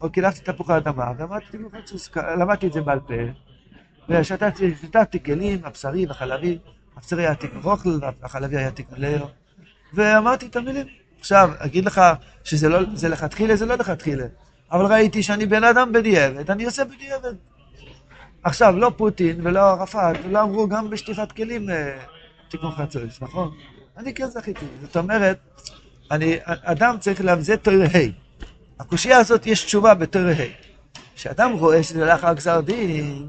או 0.00 0.10
קילפתי 0.10 0.52
תפוחי 0.52 0.76
אדמה, 0.76 1.12
ואמרתי 1.18 1.46
תיקון 1.50 1.68
חצוץ, 1.82 2.10
למדתי 2.16 2.66
את 2.66 2.72
זה 2.72 2.80
בעל 2.80 3.00
פה, 3.00 3.14
ושתתי 4.08 5.22
כלים, 5.24 5.60
הבשרי 5.64 6.06
והחלבי, 6.06 6.58
הבשרי 6.96 7.26
היה 7.26 7.34
תיקון 7.34 7.60
רוכל, 7.62 7.98
החלבי 8.22 8.56
היה 8.56 8.70
תיקון 8.70 9.00
לאר, 9.00 9.26
ואמרתי 9.94 10.46
את 10.46 10.56
המילים. 10.56 10.86
עכשיו, 11.20 11.50
אגיד 11.58 11.84
לך 11.84 12.00
שזה 12.44 12.68
לא, 12.68 12.78
זה 12.94 13.08
לכתחילה, 13.08 13.56
זה 13.56 13.66
לא 13.66 13.74
לכתחילה. 13.74 14.24
אבל 14.72 14.86
ראיתי 14.86 15.22
שאני 15.22 15.46
בן 15.46 15.64
אדם 15.64 15.92
בדיעבד, 15.92 16.50
אני 16.50 16.64
עושה 16.64 16.84
בדיעבד. 16.84 17.34
עכשיו, 18.42 18.78
לא 18.78 18.92
פוטין 18.96 19.46
ולא 19.46 19.60
ערפאת, 19.60 20.16
לא 20.30 20.42
אמרו 20.42 20.68
גם 20.68 20.90
בשטיפת 20.90 21.32
כלים 21.32 21.70
אה, 21.70 21.98
תיקון 22.48 22.70
חצוץ, 22.70 23.22
נכון? 23.22 23.54
אני 23.96 24.14
כן 24.14 24.26
זכיתי. 24.26 24.66
זאת 24.82 24.96
אומרת, 24.96 25.38
אני, 26.12 26.36
אדם 26.44 26.96
צריך 27.00 27.20
להבזה 27.20 27.56
תויר 27.56 27.82
ה'. 27.82 27.98
הקושייה 28.80 29.18
הזאת 29.18 29.46
יש 29.46 29.64
תשובה 29.64 29.94
בתויר 29.94 30.28
ה'. 30.28 30.44
כשאדם 31.16 31.52
רואה 31.52 31.82
שזה 31.82 32.04
לאחר 32.04 32.32
גזר 32.32 32.60
דין, 32.60 33.28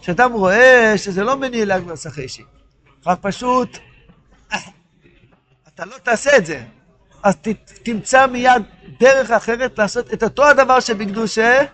כשאדם 0.00 0.32
רואה 0.32 0.94
שזה 0.96 1.24
לא 1.24 1.36
מניע 1.36 1.64
להגבר 1.64 1.96
סחשי, 1.96 2.42
רק 3.06 3.18
פשוט, 3.20 3.78
אתה 5.74 5.84
לא 5.84 5.96
תעשה 6.02 6.36
את 6.36 6.46
זה. 6.46 6.62
אז 7.22 7.36
ת, 7.36 7.48
תמצא 7.82 8.26
מיד 8.26 8.62
דרך 9.00 9.30
אחרת 9.30 9.78
לעשות 9.78 10.12
את 10.12 10.22
אותו 10.22 10.48
הדבר 10.48 10.80
שבקדושה 10.80 11.64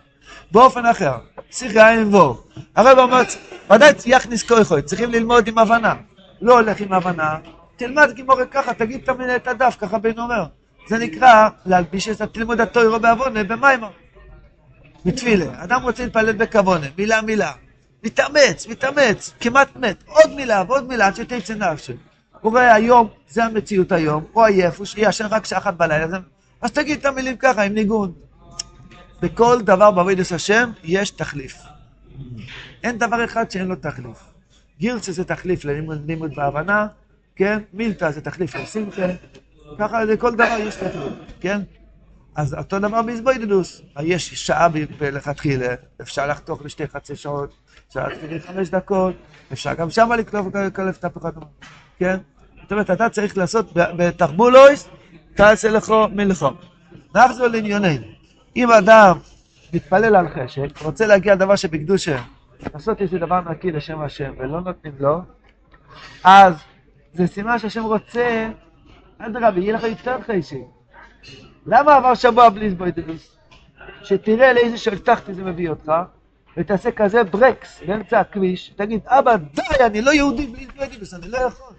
באופן 0.50 0.86
אחר. 0.86 1.16
שיחה 1.50 1.90
עין 1.90 2.14
וור. 2.14 2.42
הרב 2.76 2.98
אומר, 2.98 3.22
ודאי 3.70 3.92
יכניס 4.06 4.42
כויכוי, 4.42 4.82
צריכים 4.82 5.10
ללמוד 5.10 5.48
עם 5.48 5.58
הבנה. 5.58 5.94
לא 6.40 6.52
הולך 6.52 6.80
עם 6.80 6.92
הבנה, 6.92 7.36
תלמד 7.78 8.12
גימורי 8.12 8.44
ככה, 8.50 8.74
תגיד 8.74 9.00
תמיד 9.04 9.28
את 9.28 9.48
הדף, 9.48 9.76
ככה 9.80 9.98
בן 9.98 10.18
אומר. 10.18 10.44
זה 10.88 10.98
נקרא 10.98 11.48
להלביש 11.66 12.08
את 12.08 12.22
תלמוד 12.22 12.60
התוירו 12.60 13.00
בעוונה 13.00 13.44
במיימר. 13.44 13.90
בתפילה. 15.04 15.64
אדם 15.64 15.82
רוצה 15.82 16.04
להתפלל 16.04 16.32
בכוונה, 16.32 16.86
מילה 16.98 17.22
מילה. 17.22 17.52
מתאמץ, 18.04 18.66
מתאמץ, 18.66 19.34
כמעט 19.40 19.76
מת. 19.76 20.04
עוד 20.06 20.30
מילה 20.34 20.62
ועוד 20.68 20.88
מילה 20.88 21.06
עד 21.06 21.16
שתצא 21.16 21.54
נפשי. 21.54 21.92
הוא 22.40 22.52
רואה 22.52 22.74
היום, 22.74 23.08
זה 23.28 23.44
המציאות 23.44 23.92
היום, 23.92 24.24
הוא 24.32 24.44
עייף, 24.44 24.78
הוא 24.78 24.86
ישן 24.96 25.26
רק 25.30 25.44
שעה 25.44 25.58
אחת 25.58 25.74
בלילה, 25.74 26.18
אז 26.60 26.72
תגיד 26.72 26.98
את 26.98 27.06
המילים 27.06 27.36
ככה, 27.36 27.62
עם 27.62 27.74
ניגון. 27.74 28.12
בכל 29.22 29.62
דבר 29.62 29.90
בעבודת 29.90 30.32
השם 30.32 30.70
יש 30.84 31.10
תחליף. 31.10 31.56
אין 32.84 32.98
דבר 32.98 33.24
אחד 33.24 33.50
שאין 33.50 33.68
לו 33.68 33.76
תחליף. 33.76 34.18
גירצה 34.78 35.12
זה 35.12 35.24
תחליף 35.24 35.64
ללימוד 35.64 36.34
בהבנה, 36.36 36.86
כן? 37.38 37.58
מילתא 37.72 38.10
זה 38.10 38.20
תחליף 38.20 38.54
לשמחה, 38.54 39.02
ככה 39.78 40.04
לכל 40.04 40.34
דבר 40.34 40.56
יש 40.60 40.74
תחליף, 40.74 41.12
כן? 41.40 41.60
אז 42.36 42.54
אותו 42.54 42.78
דבר 42.78 43.02
באיזבוידדוס, 43.02 43.82
יש 44.00 44.34
שעה 44.34 44.68
לכתחילה, 45.00 45.74
אפשר 46.00 46.26
לחתוך 46.26 46.64
לשתי 46.64 46.86
חצי 46.86 47.16
שעות, 47.16 47.54
אפשר 47.88 48.08
להתחיל 48.08 48.38
חמש 48.38 48.68
דקות, 48.68 49.14
אפשר 49.52 49.74
גם 49.74 49.90
שמה 49.90 50.16
לקלף 50.16 50.98
את 50.98 51.04
הפחד, 51.04 51.32
כן? 51.98 52.16
זאת 52.62 52.72
אומרת, 52.72 52.90
אתה 52.90 53.08
צריך 53.08 53.38
לעשות 53.38 53.72
בתחבולויס, 53.74 54.88
תעשה 55.34 55.70
לך 55.70 55.92
מלחום. 56.12 56.54
נחזור 57.14 57.46
לענייננו. 57.46 58.06
אם 58.56 58.72
אדם 58.72 59.18
מתפלל 59.72 60.16
על 60.16 60.28
חשק, 60.28 60.82
רוצה 60.82 61.06
להגיע 61.06 61.34
לדבר 61.34 61.56
שבקדושה, 61.56 62.22
לעשות 62.74 63.00
איזה 63.00 63.18
דבר 63.18 63.40
נקי 63.40 63.72
לשם 63.72 64.00
השם, 64.00 64.32
ולא 64.38 64.60
נותנים 64.60 64.92
לו, 65.00 65.20
אז 66.24 66.54
זה 67.12 67.26
סימן 67.26 67.58
שהשם 67.58 67.84
רוצה, 67.84 68.50
אדרבה, 69.18 69.60
יהיה 69.60 69.72
לך 69.72 69.82
יותר 69.82 70.16
חשק. 70.22 70.56
למה 71.66 71.96
עבר 71.96 72.14
שבוע 72.14 72.48
בלי 72.48 72.70
זבוידלוס? 72.70 73.38
שתראה 74.02 74.52
לאיזה 74.52 74.78
שלטחתי 74.78 75.34
זה 75.34 75.44
מביא 75.44 75.70
אותך, 75.70 75.92
ותעשה 76.56 76.90
כזה 76.92 77.24
ברקס 77.24 77.82
באמצע 77.86 78.20
הכביש, 78.20 78.68
תגיד, 78.68 79.00
אבא, 79.06 79.36
די, 79.36 79.84
אני 79.86 80.02
לא 80.02 80.10
יהודי 80.10 80.46
בלי 80.46 80.66
זבוידלוס, 80.66 81.14
אני 81.14 81.28
לא 81.28 81.38
יכול. 81.38 81.74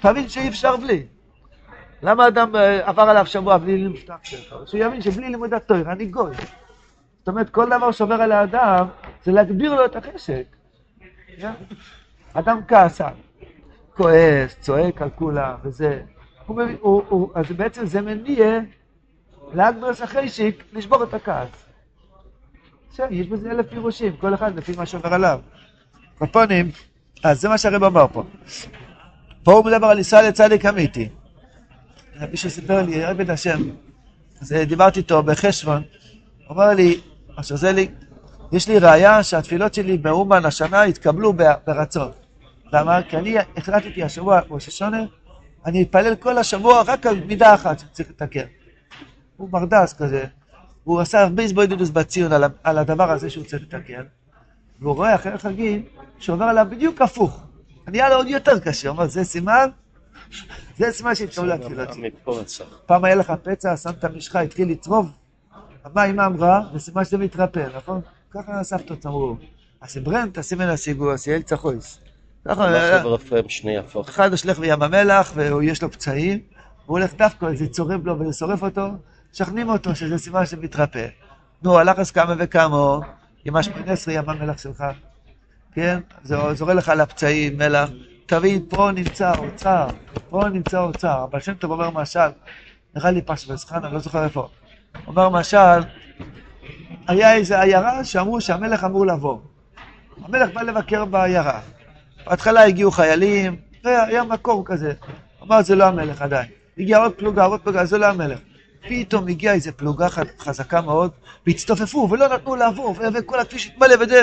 תבין 0.00 0.28
שאי 0.28 0.48
אפשר 0.48 0.76
בלי. 0.76 1.06
למה 2.02 2.28
אדם 2.28 2.56
אה, 2.56 2.88
עבר 2.88 3.02
עליו 3.02 3.26
שבוע 3.26 3.56
בלי 3.56 3.78
לימוד 3.78 3.96
שלך? 4.22 4.54
שהוא 4.66 4.80
יבין 4.80 5.02
שבלי 5.02 5.28
לימוד 5.28 5.54
התואר, 5.54 5.92
אני 5.92 6.06
גוי. 6.06 6.34
זאת 7.18 7.28
אומרת, 7.28 7.50
כל 7.50 7.66
דבר 7.66 7.90
שעובר 7.92 8.14
על 8.14 8.32
האדם, 8.32 8.86
זה 9.24 9.32
להגביר 9.32 9.74
לו 9.74 9.84
את 9.84 9.96
החשק. 9.96 10.44
אדם 12.32 12.60
כעסן, 12.68 13.12
כועס, 13.96 14.56
צועק 14.60 15.02
על 15.02 15.10
כולם, 15.10 15.54
וזה. 15.64 16.00
הוא 16.46 16.62
הוא, 16.80 17.02
הוא, 17.08 17.30
אז 17.34 17.52
בעצם 17.56 17.86
זה 17.86 18.00
מניע 18.00 18.60
לאגברס 19.54 20.02
החשיק 20.02 20.64
לשבור 20.72 21.02
את 21.02 21.14
הכעס. 21.14 21.48
עכשיו, 22.90 23.06
יש 23.10 23.26
בזה 23.26 23.50
אלף 23.50 23.66
פירושים, 23.70 24.16
כל 24.16 24.34
אחד 24.34 24.56
לפי 24.56 24.72
מה 24.76 24.86
שעובר 24.86 25.14
עליו. 25.14 25.40
בפונים, 26.20 26.70
אז 27.24 27.40
זה 27.40 27.48
מה 27.48 27.58
שהרב 27.58 27.84
אמר 27.84 28.06
פה. 28.12 28.24
פה 29.42 29.52
הוא 29.52 29.64
מדבר 29.64 29.86
על 29.86 29.98
ישראל 29.98 30.28
לצדיק 30.28 30.66
אמיתי. 30.66 31.08
מישהו 32.30 32.50
סיפר 32.50 32.82
לי, 32.82 33.04
עבד 33.04 33.30
השם, 33.30 33.60
אז 34.40 34.52
דיברתי 34.52 35.00
איתו 35.00 35.22
בחשבון, 35.22 35.82
הוא 36.38 36.48
אומר 36.48 36.68
לי, 36.74 37.00
עכשיו 37.36 37.56
זה 37.56 37.72
לי, 37.72 37.88
יש 38.52 38.68
לי 38.68 38.78
ראייה 38.78 39.22
שהתפילות 39.22 39.74
שלי 39.74 39.98
באומן 39.98 40.44
השנה 40.44 40.82
התקבלו 40.82 41.32
ברצון. 41.66 42.10
למה? 42.72 43.02
כי 43.02 43.16
אני 43.16 43.36
החלטתי 43.56 44.02
השבוע, 44.02 44.40
ראש 44.50 44.68
השונה, 44.68 45.04
אני 45.66 45.82
אתפלל 45.82 46.14
כל 46.14 46.38
השבוע 46.38 46.82
רק 46.86 47.06
על 47.06 47.24
מידה 47.24 47.54
אחת 47.54 47.78
שצריך 47.78 48.10
לתקן. 48.10 48.46
הוא 49.36 49.48
מרדס 49.52 49.92
כזה, 49.92 50.24
הוא 50.84 51.00
עשה 51.00 51.22
הרבה 51.22 51.42
הזבוידודוס 51.42 51.90
בציון 51.90 52.32
על, 52.32 52.44
על 52.64 52.78
הדבר 52.78 53.10
הזה 53.10 53.30
שהוא 53.30 53.44
צריך 53.44 53.62
לתקן, 53.62 54.02
והוא 54.80 54.94
רואה 54.94 55.14
אחרי 55.14 55.32
החגים 55.32 55.84
שעובר 56.18 56.44
עליו 56.44 56.66
בדיוק 56.70 57.02
הפוך. 57.02 57.42
נהיה 57.88 58.08
לו 58.08 58.16
עוד 58.16 58.28
יותר 58.28 58.58
קשה, 58.58 58.88
הוא 58.88 58.96
אומר, 58.96 59.08
זה 59.08 59.24
סימן, 59.24 59.68
זה 60.78 60.92
סימן 60.92 61.14
שהתקבלה 61.14 61.58
תפילות. 61.58 61.88
פעם 62.86 63.04
היה 63.04 63.14
לך 63.14 63.32
פצע, 63.42 63.76
שמת 63.76 64.04
משחה, 64.04 64.40
התחיל 64.40 64.70
לצרוב, 64.70 65.10
אמא 65.86 66.26
אמרה? 66.26 66.60
זה 66.72 66.78
סימן 66.78 67.04
שזה 67.04 67.18
מתרפא, 67.18 67.68
נכון? 67.76 68.00
ככה 68.30 68.60
הסבתות 68.60 69.06
אמרו. 69.06 69.36
אז 69.80 69.96
ברן 69.96 70.28
תשים 70.32 70.58
מן 70.58 70.68
הסיגור, 70.68 71.16
סייל 71.16 71.42
צחויס. 71.42 72.00
ככה, 72.48 72.70
מה 72.70 73.00
חבר 73.00 73.14
רפאם 73.14 73.48
שני 73.48 73.72
יהפוך. 73.72 74.08
אחד 74.08 74.30
הולך 74.44 74.58
בים 74.58 74.82
המלח 74.82 75.32
ויש 75.34 75.82
לו 75.82 75.92
פצעים, 75.92 76.38
הוא 76.86 76.98
הולך 76.98 77.14
דווקא, 77.14 77.54
זה 77.54 77.68
צורב 77.68 78.06
לו 78.06 78.18
ושורף 78.18 78.62
אותו, 78.62 78.88
משכנעים 79.32 79.68
אותו 79.68 79.94
שזה 79.94 80.18
סימן 80.18 80.46
שמתרפא. 80.46 81.06
נו, 81.62 81.78
הלך 81.78 81.98
אז 81.98 82.10
כמה 82.10 82.34
וכמה, 82.38 82.98
ימש 83.44 83.68
פרנסרי 83.68 84.14
ים 84.14 84.28
המלח 84.28 84.58
שלך, 84.58 84.84
כן? 85.74 86.00
זה 86.24 86.36
זורק 86.54 86.76
לך 86.76 86.88
על 86.88 87.00
הפצעים, 87.00 87.58
מלח. 87.58 87.90
תבין, 88.26 88.62
פה 88.68 88.90
נמצא 88.90 89.28
האוצר, 89.28 89.86
פה 90.30 90.48
נמצא 90.48 90.78
האוצר. 90.78 91.24
אבל 91.30 91.40
שם 91.40 91.54
טוב 91.54 91.70
אומר 91.70 91.90
משל, 91.90 92.28
נראה 92.96 93.10
לי 93.10 93.22
פשטוס 93.22 93.64
חנה, 93.64 93.88
לא 93.88 93.98
זוכר 93.98 94.24
איפה. 94.24 94.48
אומר 95.06 95.28
משל, 95.28 95.80
היה 97.08 97.34
איזו 97.34 97.54
עיירה 97.54 98.04
שאמרו 98.04 98.40
שהמלך 98.40 98.84
אמור 98.84 99.06
לבוא. 99.06 99.38
המלך 100.24 100.50
בא 100.54 100.62
לבקר 100.62 101.04
בעיירה. 101.04 101.60
בהתחלה 102.26 102.64
הגיעו 102.64 102.90
חיילים, 102.90 103.56
והיה 103.84 104.24
מקור 104.24 104.64
כזה. 104.66 104.92
אמר, 105.42 105.62
זה 105.62 105.74
לא 105.74 105.84
המלך 105.84 106.22
עדיין. 106.22 106.48
הגיעה 106.78 107.02
עוד 107.02 107.12
פלוגה, 107.12 107.44
עוד 107.44 107.60
פלוגה, 107.60 107.84
זה 107.84 107.98
לא 107.98 108.06
המלך. 108.06 108.38
פתאום 108.88 109.28
הגיעה 109.28 109.54
איזו 109.54 109.70
פלוגה 109.76 110.08
חזקה 110.38 110.80
מאוד, 110.80 111.10
והצטופפו, 111.46 112.08
ולא 112.10 112.28
נתנו 112.28 112.56
לעבור, 112.56 112.96
וכל 113.14 113.40
הכביש 113.40 113.66
התמלא 113.66 113.94
וזה, 114.00 114.22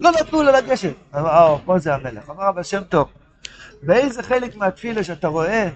לא 0.00 0.10
נתנו 0.10 0.42
לה 0.42 0.60
לגשת. 0.60 0.94
אמר, 1.14 1.28
אה, 1.28 1.58
פה 1.64 1.78
זה 1.78 1.94
המלך. 1.94 2.30
אמר 2.30 2.44
רבי 2.44 2.64
שם 2.64 2.82
טוב, 2.88 3.08
באיזה 3.82 4.22
חלק 4.22 4.56
מהתפילה 4.56 5.04
שאתה 5.04 5.28
רואה 5.28 5.68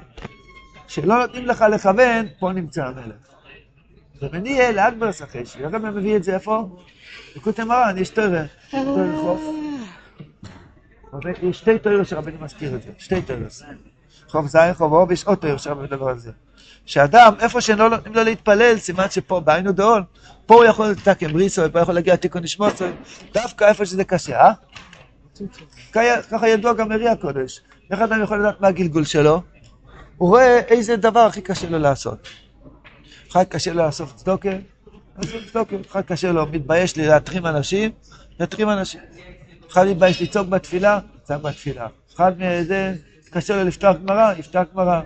שלא 0.89 1.19
נותנים 1.19 1.47
לך 1.47 1.65
לכוון, 1.73 2.27
פה 2.39 2.53
נמצא 2.53 2.85
המלך. 2.85 3.17
ומניע 4.23 4.73
לאגבר 4.73 5.12
סחש, 5.12 5.57
הרב 5.57 5.77
מביא 5.77 6.17
את 6.17 6.25
זה 6.25 6.35
איפה? 6.35 6.69
בקוטי 7.37 7.65
מרן, 7.65 7.99
יש 7.99 8.11
תרא, 8.11 8.43
תרא 8.71 9.17
חוף. 9.21 9.70
אבל 11.12 11.31
יש 11.43 11.59
שתי 11.59 11.79
תיאוריות 11.79 12.09
שרבני 12.09 12.37
מזכיר 12.40 12.75
את 12.75 12.83
זה, 12.83 12.90
שתי 12.99 13.23
תיאוריות. 13.23 13.62
חוב 14.29 14.47
זין, 14.47 14.75
חוב 14.75 14.93
אוב, 14.93 15.12
יש 15.12 15.25
עוד 15.25 15.38
תיאור 15.38 15.59
שרבני 15.59 15.83
מדבר 15.83 16.09
על 16.09 16.19
זה. 16.19 16.31
שאדם, 16.87 17.33
איפה 17.40 17.59
נותנים 17.90 18.14
לו 18.14 18.23
להתפלל, 18.23 18.79
סימן 18.79 19.11
שפה, 19.11 19.40
בעינו 19.40 19.73
דאון, 19.73 20.02
פה 20.47 20.55
הוא 20.55 20.64
יכול 20.64 20.87
לתקן 20.87 21.33
בריסו, 21.33 21.62
פה 21.73 21.81
יכול 21.81 21.95
להגיע 21.95 22.17
תיקון 22.17 22.43
נשמוסו, 22.43 22.85
דווקא 23.35 23.64
איפה 23.64 23.87
שזה 23.87 24.05
קשה, 24.05 24.40
אה? 24.40 24.52
ככה 26.31 26.49
ידוע 26.49 26.73
גם 26.73 26.88
מרי 26.88 27.09
הקודש. 27.09 27.61
איך 27.90 28.00
אדם 28.00 28.23
יכול 28.23 28.38
לדעת 28.38 28.61
מה 28.61 28.69
הגלגול 28.69 29.05
שלו? 29.05 29.43
הוא 30.17 30.29
רואה 30.29 30.59
איזה 30.59 30.97
דבר 30.97 31.21
הכי 31.21 31.40
קשה 31.40 31.69
לו 31.69 31.79
לעשות. 31.79 32.29
אחד 33.31 33.45
קשה 33.45 33.73
לו 33.73 33.87
לאסוף 33.87 34.14
צדוקה. 34.14 34.50
אחד 35.90 36.00
קשה 36.00 36.33
לו, 36.33 36.47
מתבייש 36.47 36.97
לי 36.97 37.07
להתרים 37.07 37.47
אנשים, 37.47 37.90
להתרים 38.40 38.71
אנשים. 38.71 39.00
אחד 39.73 39.87
מתבייש 39.87 40.23
לצעוק 40.23 40.49
בתפילה, 40.49 40.99
צעק 41.23 41.41
בתפילה. 41.41 41.87
אחד 42.15 42.33
מזה, 42.39 42.95
קשה 43.31 43.57
לו 43.57 43.69
לפתוח 43.69 43.97
גמרא, 43.97 44.33
יפתח 44.39 44.62
גמרא. 44.75 45.00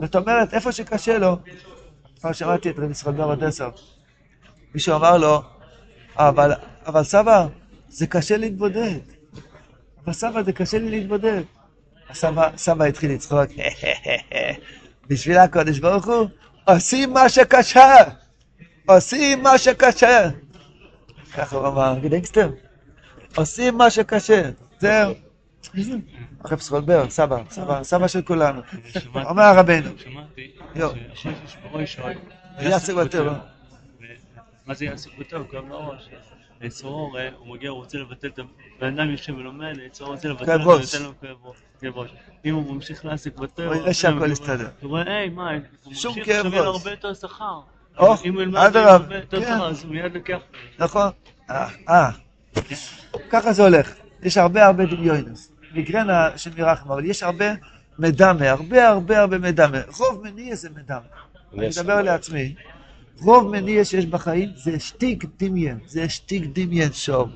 זאת 0.00 0.16
אומרת, 0.16 0.54
איפה 0.54 0.72
שקשה 0.72 1.18
לו, 1.18 1.36
כבר 2.20 2.32
שמעתי 2.32 2.70
את 2.70 2.78
רבי 2.78 2.90
ישראל 2.90 3.14
בר 3.14 3.32
אדסר. 3.32 3.70
מישהו 4.74 4.96
אמר 4.96 5.18
לו, 5.18 5.42
אבל, 6.16 6.52
אבל 6.86 7.04
סבא, 7.04 7.46
זה 7.88 8.06
קשה 8.06 8.36
להתבודד. 8.36 8.98
אבל 10.04 10.12
סבא, 10.12 10.42
זה 10.42 10.52
קשה 10.52 10.78
לי 10.78 10.90
להתבודד. 10.90 11.42
סבא, 12.12 12.48
סבא 12.56 12.84
התחיל 12.84 13.12
לצחוק, 13.12 13.50
בשביל 15.08 15.38
הקודש 15.38 15.78
ברוך 15.78 16.06
הוא, 16.06 16.28
עושים 16.64 17.12
מה 17.12 17.28
שקשה, 17.28 17.94
עושים 18.86 19.42
מה 19.42 19.58
שקשה. 19.58 20.28
ככה 21.34 21.56
הוא 21.56 21.66
אמר, 21.66 21.98
גדנגסטר, 22.02 22.50
עושים 23.36 23.78
מה 23.78 23.90
שקשה, 23.90 24.50
זהו. 24.78 25.14
הרב 26.44 26.60
סרולבר, 26.60 27.10
סבא, 27.10 27.42
סבא, 27.50 27.82
סבא 27.82 28.08
של 28.08 28.22
כולנו. 28.22 28.60
אומר 29.14 29.52
רבנו, 29.56 29.90
שמעתי. 29.96 30.52
שיש 31.14 31.56
בראש 31.62 31.98
יעסק 32.58 32.94
בטבע. 32.94 33.34
מה 34.66 34.74
זה 34.74 34.84
יעסק 34.84 35.10
בטבע? 35.18 35.44
כאב 35.50 35.68
לראש. 35.68 36.08
צרור, 36.68 37.16
הוא 37.38 37.54
מגיע, 37.54 37.70
הוא 37.70 37.78
רוצה 37.78 37.98
לבטל 37.98 38.28
את 38.28 38.38
ה... 38.38 38.42
בן 38.80 38.98
אדם 38.98 39.10
יושב 39.10 39.34
ולומד, 39.34 39.74
צרור 39.90 40.10
רוצה 40.14 40.28
לבטל 40.28 40.44
כאב 40.46 40.60
אותו, 40.66 42.00
ראש. 42.00 42.10
אם 42.44 42.54
הוא 42.54 42.74
ממשיך 42.74 43.04
להעסיק 43.04 43.36
בטבע... 43.36 43.66
הוא 43.66 43.74
יראה 43.74 43.94
שהכל 43.94 44.30
יסתדר. 44.30 44.68
הוא 44.80 44.90
רואה, 44.90 45.16
היי, 45.16 45.28
מה, 45.28 45.50
הוא 45.50 45.92
ממשיך, 45.92 46.28
ראש. 46.28 46.54
הרבה 46.54 46.90
יותר 46.90 47.14
שכר. 47.14 47.60
אם 48.24 48.34
הוא 48.34 48.42
ילמד 48.42 48.76
הרבה 48.76 49.16
יותר 49.16 49.40
כן. 49.40 49.46
שכר, 49.46 49.68
אז 49.68 49.84
הוא 49.84 49.92
מיד 49.92 50.14
לוקח. 50.14 50.38
נכון? 50.78 51.10
אה, 51.50 51.68
אה. 51.88 52.10
ככה 53.30 53.52
זה 53.52 53.62
הולך. 53.62 53.94
יש 54.22 54.36
הרבה 54.36 54.66
הרבה 54.66 54.84
דמיונס. 54.86 55.50
מיגרנה 55.74 56.38
של 56.38 56.50
מרחם, 56.56 56.90
אבל 56.90 57.04
יש 57.04 57.22
הרבה 57.22 57.44
מדמה, 57.98 58.50
הרבה 58.50 58.88
הרבה 58.88 59.20
הרבה 59.20 59.38
מדמה. 59.38 59.78
רוב 59.98 60.22
מניע 60.22 60.54
זה 60.54 60.68
מדמה. 60.70 60.98
אני 61.52 61.68
מדבר 61.68 62.02
לעצמי. 62.02 62.54
רוב 63.20 63.50
מניע 63.50 63.84
שיש 63.84 64.06
בחיים 64.06 64.50
זה 64.56 64.80
שטיק 64.80 65.24
דמיין, 65.38 65.78
זה 65.86 66.08
שטיק 66.08 66.44
דמיין 66.52 66.92
שוב. 66.92 67.30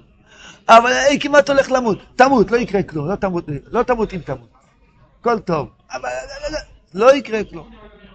אבל 0.69 0.93
היי, 0.93 1.21
כמעט 1.21 1.51
הולך 1.51 1.71
למות. 1.71 1.99
תמות, 2.17 2.51
לא 2.51 2.57
יקרה 2.57 2.83
כלום, 2.83 3.09
לא 3.09 3.15
תמות, 3.17 3.45
לא 3.73 3.83
תמות 3.83 4.15
אם 4.15 4.19
תמות. 4.19 4.49
הכל 5.21 5.39
טוב. 5.39 5.69
אבל 5.93 6.09
לא, 6.09 6.51
לא, 6.51 6.59
לא, 6.95 7.07
לא 7.07 7.17
יקרה 7.17 7.45
כלום. 7.45 7.71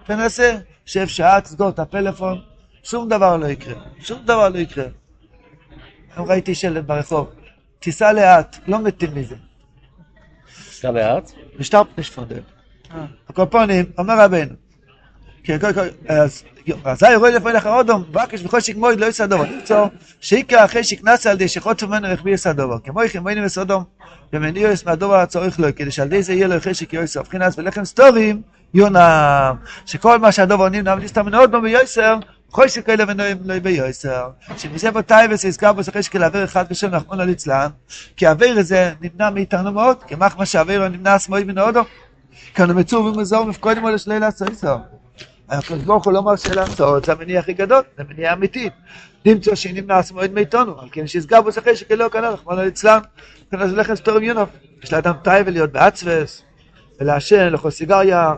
תנסה, 0.06 0.56
שב 0.84 1.06
שעה, 1.06 1.40
תסגור 1.40 1.68
את 1.68 1.78
הפלאפון, 1.78 2.40
שום 2.82 3.08
דבר 3.08 3.36
לא 3.36 3.46
יקרה. 3.46 3.74
שום 4.00 4.22
דבר 4.24 4.48
לא 4.48 4.58
יקרה. 4.58 4.84
היום 6.16 6.28
ראיתי 6.28 6.54
שלט 6.54 6.84
ברחוב, 6.84 7.30
תיסע 7.80 8.12
לאט, 8.12 8.56
לא 8.66 8.78
מתים 8.82 9.10
מזה. 9.14 9.34
סע 10.70 10.90
לאט? 10.90 11.32
משטר 11.58 11.82
פנשפונדר. 11.94 12.40
הקופונים, 13.28 13.84
אומר 13.98 14.20
רבנו. 14.20 14.54
כן, 15.44 15.58
כל- 15.58 15.66
אז 16.08 16.42
אזי 16.84 17.06
רואה 17.16 17.30
לפי 17.30 17.48
לך 17.48 17.66
אודום, 17.66 18.04
בקש 18.12 18.42
וחושיק 18.44 18.76
מויד 18.76 19.00
לא 19.00 19.06
יסדובו. 19.06 19.44
למצוא 19.44 19.86
שעיקר 20.20 20.64
אחרי 20.64 20.84
שקנס 20.84 21.26
על 21.26 21.36
די 21.36 21.48
שחוץ 21.48 21.82
ממנו 21.82 22.08
רכבי 22.10 22.30
יסדובו. 22.30 22.82
כמו 22.84 23.02
איך 23.02 23.16
מוינים 23.16 23.44
וסודום, 23.44 23.84
ומניוס 24.32 24.84
מהדובר 24.86 25.14
הצורך 25.16 25.58
לו, 25.60 25.68
כדי 25.76 25.90
שעל 25.90 26.08
די 26.08 26.22
זה 26.22 26.32
יהיה 26.34 26.46
לו 26.46 26.54
חשק 26.60 26.92
יויסר. 26.92 27.20
מבחינס 27.20 27.58
ולחם 27.58 27.84
סטורים, 27.84 28.42
יונם. 28.74 29.56
שכל 29.86 30.18
מה 30.18 30.32
שהדובר 30.32 30.64
עונים 30.64 30.84
נעם 30.84 30.98
נסתם 30.98 31.26
מן 31.26 31.34
אודום 31.34 31.64
ויויסר, 32.58 32.62
חושיק 32.62 32.86
כאלה 32.86 33.04
ונועים 33.08 33.38
לא 33.44 33.58
ביויסר. 33.58 34.30
שמזה 34.56 34.90
בו 34.90 35.02
טייבס 35.02 35.44
יזכר 35.44 35.72
בו 35.72 35.84
שחשק 35.84 36.14
לעבר 36.14 36.44
אחד 36.44 36.68
בשם 36.70 36.90
נחמון 36.90 37.20
ליצלן, 37.20 37.68
כי 38.16 38.26
העבר 38.26 38.54
הזה 38.56 38.92
נמנע 39.00 39.30
מאיתנו 39.30 39.72
מאוד, 39.72 40.02
כמחמא 40.02 40.44
שהעבר 40.44 40.88
נמנע 40.88 41.18
שמאל 41.18 41.44
מן 41.44 41.58
האודום. 41.58 41.84
כאן 42.54 42.70
המצור 42.70 43.04
ומזור 43.04 43.44
מפקודים 43.44 43.86
על 43.86 43.94
השלילה 43.94 44.30
סויסר. 44.30 44.76
הקדוש 45.48 45.82
ברוך 45.82 46.04
הוא 46.04 46.12
לא 46.12 46.22
מרשה 46.22 46.54
לעשות, 46.54 47.04
זה 47.04 47.12
המניע 47.12 47.40
הכי 47.40 47.52
גדול, 47.52 47.82
זה 47.98 48.04
מניע 48.08 48.32
אמיתי. 48.32 48.70
למצוא 49.26 49.54
שנמנע 49.54 49.98
עצמו 49.98 50.24
את 50.24 50.30
מיתונו, 50.30 50.80
על 50.80 50.88
כן 50.92 51.06
שיסגר 51.06 51.42
בו 51.42 51.52
שחי 51.52 51.76
שכלא 51.76 52.08
כנראה, 52.08 52.30
רחמנא 52.30 52.60
ליצלן, 52.60 52.98
כאן 53.50 53.62
אז 53.62 53.72
לכם 53.72 53.94
סתורם 53.94 54.22
יונוב. 54.22 54.48
יש 54.82 54.92
לאדם 54.92 55.14
טייב 55.24 55.48
להיות 55.48 55.72
באצווס, 55.72 56.42
ולעשן, 57.00 57.48
לאכול 57.48 57.70
סיגריה, 57.70 58.34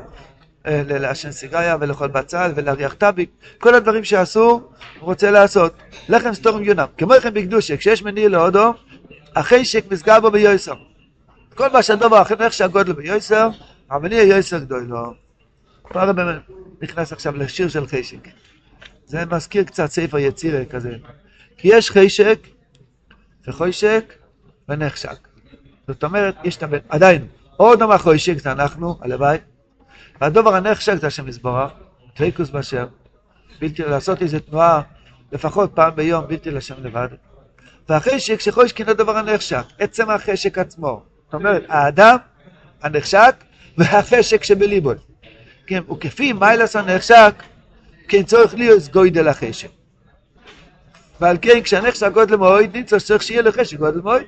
לעשן 0.67 1.31
סיגריה 1.31 1.77
ולאכול 1.81 2.09
בצל 2.09 2.53
ולהריח 2.57 2.95
טאביק, 2.95 3.31
כל 3.59 3.75
הדברים 3.75 4.05
שאסור, 4.05 4.73
הוא 5.01 5.07
רוצה 5.07 5.31
לעשות. 5.31 5.75
לחם 6.09 6.35
סתורם 6.35 6.63
יונם. 6.63 6.87
כמו 6.99 7.15
לכם 7.15 7.35
בקדושה, 7.35 7.77
כשיש 7.77 8.03
מניע 8.03 8.29
להודו, 8.29 8.75
החשק 9.37 9.85
מסגר 9.91 10.21
בו 10.21 10.31
ביועסר. 10.31 10.75
כל 11.55 11.69
מה 11.69 11.83
שהדובר 11.83 12.23
אחר 12.23 12.35
איך 12.45 12.53
שהגודל 12.53 12.93
ביועסר, 12.93 13.49
המניע 13.91 14.23
יועסר 14.23 14.59
גדול 14.59 14.87
לו. 14.89 15.15
פה 15.83 16.03
הרב 16.03 16.17
נכנס 16.83 17.13
עכשיו 17.13 17.37
לשיר 17.37 17.69
של 17.69 17.87
חשק. 17.87 18.29
זה 19.07 19.25
מזכיר 19.31 19.65
קצת 19.65 19.87
ספר 19.87 20.19
יצירה 20.19 20.65
כזה. 20.65 20.93
כי 21.57 21.69
יש 21.69 21.91
חשק 21.91 22.39
וחושק 23.49 24.13
ונחשק. 24.69 25.29
זאת 25.89 26.05
אומרת, 26.05 26.35
יש 26.45 26.57
את 26.57 26.63
הבן, 26.63 26.79
עדיין, 26.89 27.27
עוד 27.57 27.79
דבר 27.79 27.99
חושק 27.99 28.39
זה 28.39 28.53
אנחנו, 28.53 28.99
הלוואי, 29.01 29.39
והדובר 30.21 30.55
הנחשק 30.55 30.95
זה 30.95 31.07
השם 31.07 31.29
יזבורך, 31.29 31.73
דבקוס 32.21 32.51
באשר, 32.51 32.87
בלתי 33.61 33.83
לעשות 33.83 34.23
איזה 34.23 34.41
תנועה, 34.41 34.83
לפחות 35.33 35.71
פעם 35.75 35.97
ביום, 35.97 36.25
בלתי 36.29 36.51
לשם 36.51 36.75
לבד. 36.83 37.09
והחשק 37.89 38.41
שחושקין 38.41 38.89
הדבר 38.89 39.17
הנחשק, 39.17 39.63
עצם 39.79 40.11
החשק 40.11 40.59
עצמו. 40.59 41.03
זאת 41.25 41.35
אומרת, 41.35 41.65
האדם 41.69 42.17
הנחשק 42.83 43.45
והחשק 43.79 44.45
שבליבו. 44.45 44.93
כן, 45.67 45.83
וכפי 45.91 46.33
מיילס 46.33 46.77
הנחשק, 46.77 47.35
כן 48.09 48.23
צורך 48.23 48.55
להיות 48.55 48.83
גוידל 48.93 49.29
החשק. 49.29 49.69
ועל 51.21 51.37
כן 51.43 51.63
כשהנכס 51.63 52.03
הגודל 52.03 52.37
מועד 52.37 52.77
נמצא 52.77 52.99
שצריך 52.99 53.23
שיהיה 53.23 53.43
לו 53.43 53.53
חשק 53.53 53.79
גודל 53.79 54.01
מועד. 54.01 54.23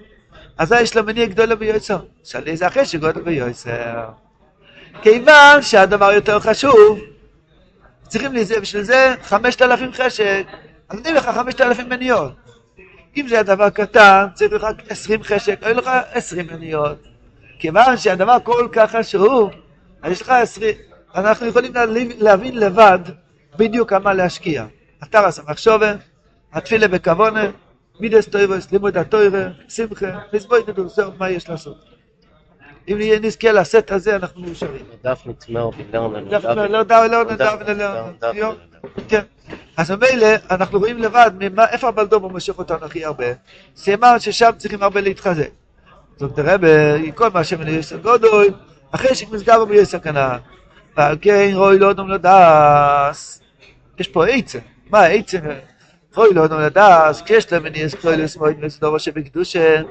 אזי 0.59 0.81
יש 0.81 0.97
לו 0.97 1.05
מניע 1.05 1.27
גדול 1.27 1.55
ביועצר. 1.55 1.99
שאלה 2.25 2.47
איזה 2.47 2.67
החשק 2.67 3.01
גודל 3.01 3.21
ביועצר. 3.21 4.09
כיוון 5.03 5.63
שהדבר 5.63 6.13
יותר 6.13 6.41
חשוב, 6.41 7.01
צריכים 8.09 8.35
לזה, 8.35 8.61
בשביל 8.61 8.83
זה 8.83 9.15
חמשת 9.23 9.63
אלפים 9.63 9.93
חשק, 9.93 10.47
אז 10.89 10.97
נותנים 10.97 11.15
לך 11.15 11.25
חמשת 11.29 11.61
אלפים 11.61 11.89
מניות. 11.89 12.33
אם 13.17 13.29
זה 13.29 13.41
הדבר 13.41 13.71
קטן, 13.71 14.27
צריך 14.35 14.53
לך 14.53 14.67
עשרים 14.89 15.23
חשק, 15.23 15.59
היו 15.63 15.75
לך 15.75 15.91
עשרים 16.13 16.47
מניות. 16.47 16.99
כיוון 17.59 17.97
שהדבר 17.97 18.37
כל 18.45 18.69
כך 18.73 18.97
חשוב, 18.97 19.51
אז 20.03 20.13
יש 20.13 20.23
לך 20.23 20.31
עשרים, 20.31 20.75
אנחנו 21.15 21.47
יכולים 21.47 21.73
להבין 22.19 22.59
לבד 22.59 22.99
בדיוק 23.57 23.91
כמה 23.91 24.15
להשקיע. 24.15 24.67
אתר 25.03 25.25
הסמכשובה, 25.27 25.95
התפילה 26.53 26.89
בכוונה, 26.89 27.51
מידס 28.01 28.29
טויבס, 28.29 28.73
לימוד 28.73 28.97
התוירה, 28.97 29.49
שמחה, 29.69 30.07
מזבוי 30.33 30.61
נדור, 30.69 30.89
זהו 30.89 31.13
מה 31.19 31.31
יש 31.31 31.49
לעשות. 31.49 31.88
אם 32.89 32.99
נזכה 33.23 33.53
לסט 33.53 33.93
הזה, 33.93 34.17
אנחנו 34.17 34.41
מאושרים. 34.41 34.83
דף 35.05 35.23
נצמר 35.27 35.71
בלרנן. 35.71 36.29
דף 36.29 36.45
לא, 36.45 36.67
לא, 36.67 36.83
לא, 36.89 37.07
לא, 37.07 38.33
לא, 38.35 38.55
כן. 39.09 39.21
אז 39.77 39.91
ממילא 39.91 40.27
אנחנו 40.51 40.79
רואים 40.79 40.99
לבד 40.99 41.31
איפה 41.71 41.89
הבלדומו 41.89 42.29
מושך 42.29 42.59
אותנו 42.59 42.85
הכי 42.85 43.05
הרבה. 43.05 43.27
סימן 43.77 44.19
ששם 44.19 44.51
צריכים 44.57 44.83
הרבה 44.83 45.01
להתחזק. 45.01 45.51
זאת 46.17 46.39
אומרת, 46.39 46.61
כל 47.15 47.29
מה 47.35 47.45
שמנה 47.45 47.71
יש 47.71 47.93
גודל, 47.93 48.29
אחרי 48.91 49.15
שמסגר 49.15 49.65
בו 49.65 49.75
יש 49.75 49.89
סכנה. 49.89 50.39
ועל 50.97 51.17
כן 51.21 51.51
רואי 51.55 51.79
לא 51.79 51.91
אדום 51.91 52.11
לדס. 52.11 53.43
יש 53.99 54.09
פה 54.09 54.27
עצם. 54.27 54.59
מה 54.91 55.05
עצם? 55.05 55.39
רואי 56.15 56.35
לא 56.35 56.45
אדום 56.45 56.61
לדס, 56.61 57.23
כשיש 57.23 57.53
מניאס 57.53 57.95
קרוילוס 57.95 58.37
מועד 58.37 58.57
וסדורו 58.63 58.99
שבקדושה. 58.99 59.83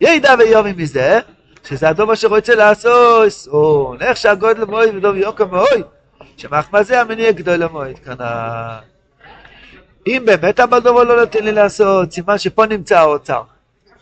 ידע 0.00 0.34
ויומי 0.38 0.72
מזה, 0.72 1.20
שזה 1.68 1.88
הדומה 1.88 2.16
שרוצה 2.16 2.54
לעשות, 2.54 3.32
או 3.46 3.94
איך 4.00 4.16
שהגודל 4.16 4.64
מועד 4.64 4.94
ודוב 4.94 5.16
יוקר 5.16 5.44
מועד, 5.44 5.82
שמחמא 6.36 6.82
זה 6.82 7.00
המניע 7.00 7.30
גדול 7.30 7.54
למועד 7.54 7.98
כנ"ל. 7.98 8.78
אם 10.06 10.22
באמת 10.26 10.60
הבלדומו 10.60 11.04
לא 11.04 11.20
נותן 11.20 11.44
לי 11.44 11.52
לעשות, 11.52 12.12
סימן 12.12 12.38
שפה 12.38 12.66
נמצא 12.66 12.98
האוצר. 12.98 13.42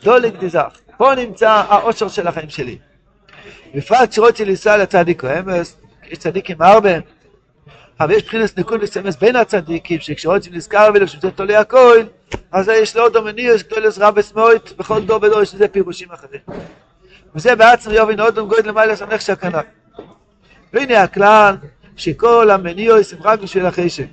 לא 0.05 0.20
לגדיזך. 0.20 0.76
פה 0.96 1.14
נמצא 1.14 1.50
האושר 1.68 2.09
של 2.09 2.26
החיים 2.26 2.50
שלי. 2.50 2.79
בפרט 3.74 4.12
שרוצה 4.12 4.44
לנסוע 4.44 4.76
לצדיק 4.76 5.24
או 5.24 5.29
אמס, 5.38 5.76
יש 6.11 6.18
צדיקים 6.18 6.62
הרבה, 6.62 6.90
אבל 8.00 8.11
יש 8.11 8.22
מבחינת 8.22 8.57
ניקוד 8.57 8.83
מסמס 8.83 9.16
בין 9.16 9.37
הצדיקים, 9.37 10.00
שכשרוצים 10.00 10.55
נזכר 10.55 10.90
ולב 10.94 11.07
שזה 11.07 11.31
תולה 11.31 11.61
הכל, 11.61 11.98
אז 12.52 12.68
יש 12.68 12.96
לו 12.96 13.09
דומניוס, 13.09 13.62
גדולס 13.62 13.98
רב 13.98 14.14
וסמוית, 14.16 14.72
בכל 14.76 15.00
דור 15.00 15.16
ודור 15.22 15.42
יש 15.42 15.55
לזה 15.55 15.68
פירושים 15.68 16.09
אחרים. 16.12 16.40
וזה 17.37 17.57
בעצם 17.57 17.90
יובין 17.90 18.20
עוד 18.20 18.38
גויד 18.38 18.66
למעלה 18.66 18.92
לסנך 18.92 19.20
שהכנף. 19.20 19.64
והנה 20.72 21.03
הכלל, 21.03 21.57
שכל 21.96 22.51
המניוס 22.51 23.12
הם 23.12 23.18
רק 23.22 23.40
בשביל 23.40 23.66
החשק. 23.66 24.07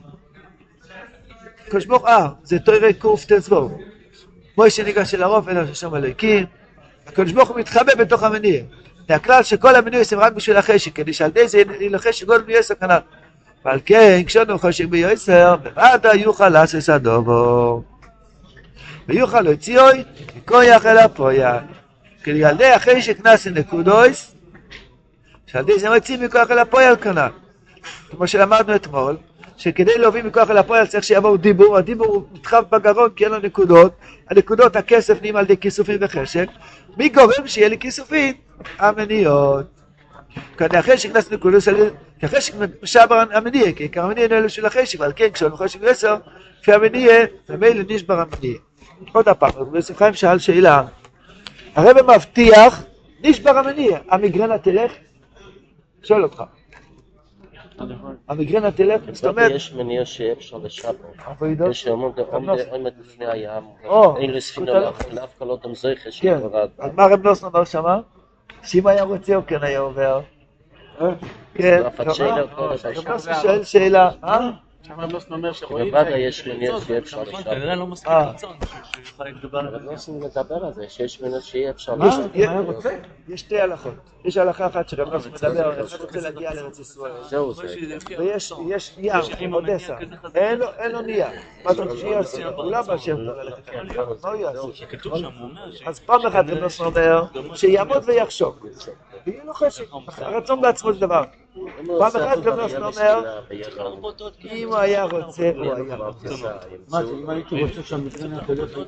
קדוש 1.69 1.85
ברוך 1.85 2.05
אה, 2.07 2.27
זה 2.43 2.59
תוירי 2.59 2.93
קט"ו. 2.93 3.77
מוישה 4.57 4.83
ניגש 4.83 5.15
אל 5.15 5.23
הרוב, 5.23 5.49
אלא 5.49 5.73
ששם 5.73 5.95
אלוהיקים. 5.95 6.45
הקדוש 7.07 7.31
ברוך 7.31 7.49
הוא 7.49 7.59
מתחבא 7.59 7.95
בתוך 7.95 8.23
המניע. 8.23 8.61
זה 9.07 9.15
הכלל 9.15 9.43
שכל 9.43 9.75
המניוס 9.75 10.13
הם 10.13 10.19
רק 10.19 10.33
בשביל 10.33 10.57
החשק, 10.57 10.95
כדי 10.95 11.13
שעל 11.13 11.29
ידי 11.29 11.47
זה 11.47 11.63
ילחש 11.79 12.19
שגול 12.19 12.41
בלי 12.41 12.63
סכנה. 12.63 12.99
ועל 13.65 13.79
כן, 13.85 14.21
כשאנו 14.25 14.59
חושק 14.59 14.85
ביועשר, 14.85 15.55
בוודא 15.55 16.13
יוכל 16.13 16.49
לעשות 16.49 16.89
הדובו. 16.89 17.83
ויוכל 19.07 19.41
להוציאוי, 19.41 20.03
וכויח 20.45 20.85
אל 20.85 20.97
הפויה. 20.97 21.59
כי 22.23 22.31
ילדי 22.31 22.65
החשק 22.65 23.25
נעשה 23.25 23.49
נקודויס, 23.49 24.35
שעל 25.47 25.63
ידי 25.63 25.79
זה 25.79 25.89
מוצאים 25.89 26.23
מכוח 26.23 26.51
אל 26.51 26.59
הפועל 26.59 26.95
כנ"ל. 26.95 27.29
כמו 28.09 28.27
שלמדנו 28.27 28.75
אתמול, 28.75 29.17
שכדי 29.57 29.97
להוביל 29.97 30.25
מכוח 30.25 30.49
אל 30.49 30.57
הפועל 30.57 30.87
צריך 30.87 31.03
שיבואו 31.03 31.37
דיבור, 31.37 31.77
הדיבור 31.77 32.07
הוא 32.07 32.23
נדחף 32.33 32.63
בגרון 32.71 33.09
כי 33.15 33.23
אין 33.23 33.31
לו 33.31 33.39
נקודות, 33.39 33.93
הנקודות 34.29 34.75
הכסף 34.75 35.21
נהיים 35.21 35.35
על 35.35 35.43
ידי 35.43 35.57
כיסופים 35.57 35.97
וחשק, 36.01 36.47
מי 36.97 37.09
גורם 37.09 37.47
שיהיה 37.47 37.67
לי 37.69 37.77
כיסופים? 37.77 38.33
המניות. 38.79 39.65
כדי 40.57 40.77
החשק 40.77 41.11
נעשה 41.15 41.35
נקודות, 41.35 41.63
כי 42.19 42.25
החשק 42.25 42.53
משבר 42.83 43.23
המניע, 43.31 43.71
כי 43.71 43.83
עיקר 43.83 44.03
המניע 44.03 44.27
נועל 44.27 44.47
של 44.47 44.65
החשק, 44.65 44.99
ועל 44.99 45.11
כן 45.15 45.29
כשאנו 45.29 45.57
חשק 45.57 45.79
בעשר, 45.79 46.15
לפי 46.61 46.73
המניע, 46.73 47.13
ממילא 47.49 47.83
נשבר 47.87 48.19
המניע. 48.19 48.57
עוד 49.11 49.29
הפעם, 49.29 49.51
רבי 49.55 49.79
חיים 49.97 50.13
שאל 50.13 50.39
שאלה, 50.39 50.83
הרב 51.75 51.97
מבטיח, 52.15 52.83
נשבר 53.23 53.57
המניע, 53.57 53.99
המיגרנה 54.09 54.57
תלך? 54.57 54.91
שואל 56.03 56.23
אותך. 56.23 56.43
המיגרנה 58.27 58.71
תלך? 58.71 59.01
זאת 59.11 59.25
אומרת... 59.25 59.51
יש 59.51 59.73
מניע 59.73 60.05
שאי 60.05 60.31
אפשר 60.31 60.57
לשבור. 60.57 61.13
אבוידו? 61.27 61.69
יש 61.69 61.87
עומד 61.87 62.93
לפני 62.99 63.25
הים, 63.27 63.63
אין 64.17 64.31
לספינו 64.31 64.91
זכות 64.91 65.13
לאף 65.13 65.29
כל 65.37 65.51
אדם 65.51 65.75
זויכה 65.75 66.03
כן, 66.03 66.11
שיברד. 66.11 66.69
אז 66.79 66.91
מה 66.93 67.05
רב 67.05 67.27
נוסון 67.27 67.49
אמר 67.55 67.63
שמה? 67.63 67.99
שאם 68.63 68.87
היה 68.87 69.03
רוצה 69.03 69.35
הוא 69.35 69.43
כן 69.43 69.63
היה 69.63 69.79
עובר. 69.79 70.21
כן, 71.53 71.83
אף 71.87 72.01
אחד 72.01 72.13
שאלה 72.13 72.41
רב. 72.41 72.73
נוסון 73.07 73.33
שואל 73.41 73.63
שאלה, 73.63 74.09
אה? 74.23 74.49
עכשיו 74.83 74.95
רב 74.99 75.11
אומר 75.31 75.53
שרואים... 75.53 75.91
בוודאי 75.91 76.19
יש 76.19 76.47
שאי 76.85 76.97
אפשר. 76.97 77.23
כנראה 77.43 77.75
לא 77.75 77.87
מספיק 77.87 78.09
אה. 78.09 78.29
רצון 78.29 78.57
שיוכל 79.03 79.27
על 79.59 79.79
זה. 79.79 79.85
לא 79.85 79.91
עושים 79.91 80.21
לדבר 80.23 80.65
על 80.65 80.73
זה, 80.73 80.89
שיש 80.89 81.21
מניע 81.21 81.41
שאי 81.41 81.69
אפשר 81.69 81.93
יש- 82.07 82.15
לשבור. 82.33 82.73
יש- 82.79 82.85
יש 83.27 83.39
שתי 83.39 83.59
הלכות. 83.61 83.93
יש 84.25 84.37
הלכה 84.37 84.67
אחת 84.67 84.89
שרב 84.89 85.13
נוסון 85.13 85.27
מדבר, 85.27 85.79
רב 85.79 85.87
רוצה 86.01 86.21
להגיע 86.21 86.53
לארץ 86.53 86.79
ישראל. 86.79 87.11
זהו 87.23 87.53
זה. 87.53 87.75
ויש 88.19 88.53
יש 88.59 88.93
ים, 89.39 89.53
אודסה, 89.53 89.97
אין 90.35 90.59
לו- 90.59 91.01
נייר. 91.01 91.27
מה 91.65 91.71
אתה 91.71 91.83
רוצה 91.83 91.97
שיעשה? 91.97 92.47
הוא 92.47 92.71
לא 92.71 92.81
באשר 92.81 93.15
ללכת. 93.15 93.69
מה 94.23 94.29
הוא 94.29 94.35
יעשה? 94.35 94.85
אז 95.85 95.99
פעם 95.99 96.25
אחת 96.25 96.45
רב 96.49 96.57
נוסון 96.57 96.87
אומר, 96.87 97.23
שיעמוד 97.55 98.03
ויחשוק. 98.05 98.65
ויהיה 99.27 99.43
לו 99.43 99.53
חשק. 99.53 99.85
הרצון 100.17 100.61
בעצמו 100.61 100.93
זה 100.93 100.99
דבר. 100.99 101.23
פעם 101.99 102.01
אחת 102.01 102.37
רב 102.37 102.59
נוסון 102.59 102.83
אומר, 102.83 103.41
אם 104.43 104.67
הוא 104.67 104.77
היה 104.77 105.03
רוצה, 105.03 105.51
הוא 105.55 105.73
היה 105.73 105.95
רוצה. 105.95 106.29
מה 106.89 107.05
זה, 107.05 107.13
אם 107.13 107.29
הייתי 107.29 107.63
רוצה 107.63 107.83
שהמגרנה 107.83 108.45
תלך... 108.45 108.77
לו... 108.77 108.83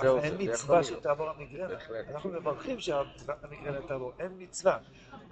זהו, 0.00 0.18
אין 0.18 0.34
מצווה. 0.38 0.84
שתעבור 0.84 1.28
המגרנה. 1.30 1.74
אנחנו 2.10 2.30
מברכים 2.30 2.80
שהמגרנה 2.80 3.80
תעבור, 3.88 4.12
אין 4.18 4.32
מצווה. 4.38 4.76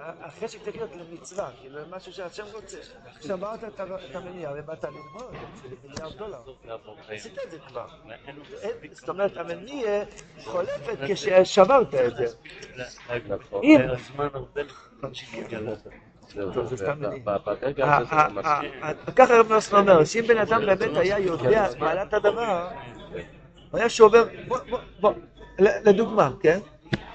החשק 0.00 0.62
צריך 0.64 0.76
להיות 0.76 0.90
למצווה, 0.96 1.50
כאילו 1.60 1.80
משהו 1.90 2.12
שהשם 2.12 2.44
רוצה. 2.52 2.76
שמרת 3.20 3.64
את 3.64 3.80
ה- 3.80 3.84
את 4.10 4.16
המניע 4.16 4.50
ובאת 4.56 4.84
ללמוד, 4.84 5.34
זה 5.62 5.76
מיליארד 5.88 6.12
דולר. 6.16 6.38
עשית 7.08 7.38
את 7.46 7.50
זה 7.50 7.58
כבר. 7.68 7.86
זאת 8.92 9.08
אומרת, 9.08 9.36
המניע 9.36 10.02
חולפת 10.44 10.96
כששברת 11.08 11.94
את 11.94 12.16
זה. 12.16 12.26
אם- 13.62 13.80
ככה 19.16 19.38
רב 19.40 19.52
נוסון 19.52 19.88
אומר, 19.88 20.04
שאם 20.04 20.24
בן 20.28 20.38
אדם 20.38 20.60
באמת 20.66 20.96
היה 20.96 21.18
יודע 21.18 21.66
מעלת 21.78 22.14
הדבר, 22.14 22.68
הוא 23.70 23.78
היה 23.78 23.88
שובר, 23.88 24.24
בוא, 24.48 24.58
בוא, 25.00 25.12
לדוגמה, 25.58 26.30
כן? 26.42 26.58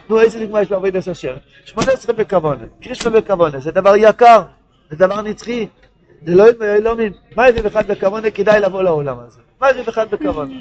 נו, 0.10 0.22
איזה 0.22 0.40
דוגמה 0.40 0.62
יש 0.62 0.70
בעבודת 0.70 1.08
השם? 1.08 1.34
18 1.66 2.16
בכוונה, 2.16 2.64
קרישמה 2.82 3.10
בכוונה, 3.22 3.60
זה 3.60 3.72
דבר 3.72 3.94
יקר, 3.96 4.42
זה 4.90 4.96
דבר 4.96 5.22
נצחי, 5.22 5.68
זה 6.26 6.36
לא 6.36 6.46
אלוהים, 6.62 7.14
מה 7.36 7.48
יריב 7.50 7.66
אחד 7.66 7.88
בכוונה 7.88 8.32
כדאי 8.32 8.60
לבוא 8.60 8.84
לעולם 8.84 9.20
הזה? 9.20 9.40
מה 9.62 9.70
יריב 9.70 9.88
אחד 9.90 10.12
בכוונה? 10.12 10.54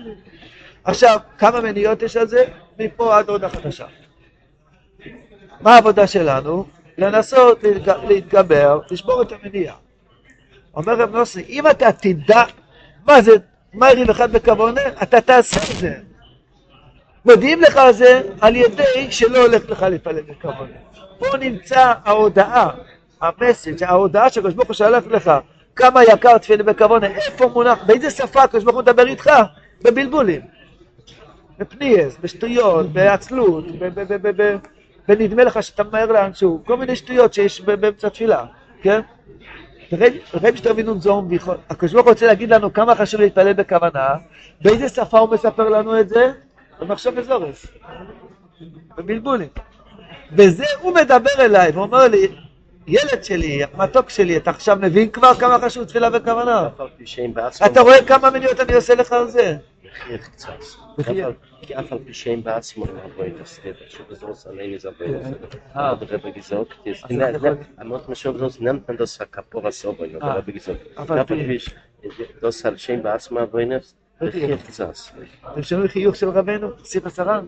עכשיו, 0.84 1.18
כמה 1.38 1.60
מניות 1.60 2.02
יש 2.02 2.16
על 2.16 2.26
זה? 2.26 2.44
מפה 2.78 3.18
עד 3.18 3.28
הודעה 3.28 3.50
חדשה. 3.50 3.86
מה 5.60 5.74
העבודה 5.74 6.06
שלנו? 6.06 6.66
לנסות 6.98 7.62
להתג- 7.64 8.04
להתגבר, 8.08 8.80
לשבור 8.90 9.22
את 9.22 9.32
המניע. 9.32 9.72
אומר 10.74 10.94
רב 10.94 11.16
נוסי, 11.16 11.44
אם 11.48 11.70
אתה 11.70 11.92
תדע 11.92 12.42
מה 13.06 13.22
זה, 13.22 13.32
מה 13.72 13.90
יריב 13.90 14.10
אחד 14.10 14.32
בכוונה, 14.32 14.80
אתה 15.02 15.20
תעשה 15.20 15.60
את 15.72 15.78
זה. 15.78 15.94
מודיעים 17.24 17.60
לך 17.60 17.76
על 17.76 17.92
זה 17.92 18.22
על 18.40 18.56
ידי 18.56 19.06
שלא 19.10 19.38
הולך 19.38 19.70
לך 19.70 19.82
להתפלל 19.82 20.22
בכוונה. 20.22 20.76
פה 21.18 21.36
נמצא 21.40 21.92
ההודעה, 22.04 22.68
המסג', 23.20 23.84
ההודעה 23.84 24.30
שהקדוש 24.30 24.54
ברוך 24.54 24.68
הוא 24.68 24.74
שלח 24.74 25.04
לך, 25.06 25.32
כמה 25.76 26.04
יקר 26.04 26.38
תפילה 26.38 26.62
בכוונה, 26.62 27.06
איפה 27.06 27.46
מונח, 27.48 27.78
באיזה 27.86 28.10
שפה 28.10 28.42
הקדוש 28.42 28.64
ברוך 28.64 28.76
הוא 28.76 28.82
מדבר 28.82 29.06
איתך? 29.06 29.30
בבלבולים. 29.82 30.40
בפניאס, 31.58 32.16
בשטויות, 32.20 32.92
בעצלות, 32.92 33.64
בנדמה 35.08 35.44
לך 35.44 35.62
שאתה 35.62 35.84
ממהר 35.84 36.12
לאנשהו, 36.12 36.62
כל 36.66 36.76
מיני 36.76 36.96
שטויות 36.96 37.34
שיש 37.34 37.60
באמצע 37.60 38.08
תפילה, 38.08 38.44
כן? 38.82 39.00
רב 40.34 40.56
שתבינו 40.56 41.00
זום, 41.00 41.28
הקדוש 41.70 41.92
ברוך 41.92 42.06
הוא 42.06 42.12
רוצה 42.12 42.26
להגיד 42.26 42.50
לנו 42.50 42.72
כמה 42.72 42.94
חשוב 42.94 43.20
להתפלל 43.20 43.52
בכוונה, 43.52 44.08
באיזה 44.60 44.88
שפה 44.88 45.18
הוא 45.18 45.30
מספר 45.30 45.68
לנו 45.68 46.00
את 46.00 46.08
זה? 46.08 46.32
במחשב 46.80 47.12
וזורס, 47.16 47.66
בבלבולים. 48.96 49.48
וזה 50.32 50.64
הוא 50.80 50.94
מדבר 50.94 51.30
אליי 51.38 51.70
ואומר 51.70 52.08
לי, 52.08 52.28
ילד 52.86 53.24
שלי, 53.24 53.62
מתוק 53.76 54.10
שלי, 54.10 54.36
אתה 54.36 54.50
עכשיו 54.50 54.76
מבין 54.80 55.10
כבר 55.10 55.34
כמה 55.34 55.58
חשוב 55.58 55.84
תפילה 55.84 56.10
בעצמם... 57.34 57.66
אתה 57.66 57.80
רואה 57.80 58.04
כמה 58.06 58.30
מניות 58.30 58.60
אני 58.60 58.74
עושה 58.74 58.94
לך 58.94 59.12
על 59.12 59.28
זה? 59.28 59.56
קצת. 60.20 60.52
כי 61.62 61.74
אף 61.78 61.92
על 61.92 61.98
פי 62.06 62.14
שהם 62.14 62.42
בעצמם 62.42 62.84
הרבה 63.02 63.26
את 63.26 63.40
הסדר, 63.42 63.72
שבזרוס 63.88 64.46
עלינו 64.46 64.78
זה 64.78 64.88
הרבה 64.88 65.04
Ja. 65.04 65.08
יותר. 65.08 65.58
Am 67.78 67.92
Ort 67.92 68.16
schon 68.22 68.38
das 68.38 68.60
nennt 68.60 68.88
man 68.88 68.96
das 68.96 69.18
Kapora 69.32 69.70
Sobo, 69.72 70.04
ja, 70.04 70.18
Ah. 70.20 70.40
der 70.40 70.52
gesagt. 70.52 70.98
Aber 70.98 71.20
אף 71.20 71.30
על 71.30 71.46
פי 71.46 71.58
das 72.42 72.64
על 72.64 72.76
שם 72.76 73.02
בעצמם 73.02 73.44
מחייך 74.20 74.66
קצת. 74.66 74.92
אתם 75.52 75.62
שומעים 75.62 75.88
חיוך 75.88 76.16
של 76.16 76.28
רבנו, 76.28 76.68
סיף 76.84 77.06
עשרה? 77.06 77.40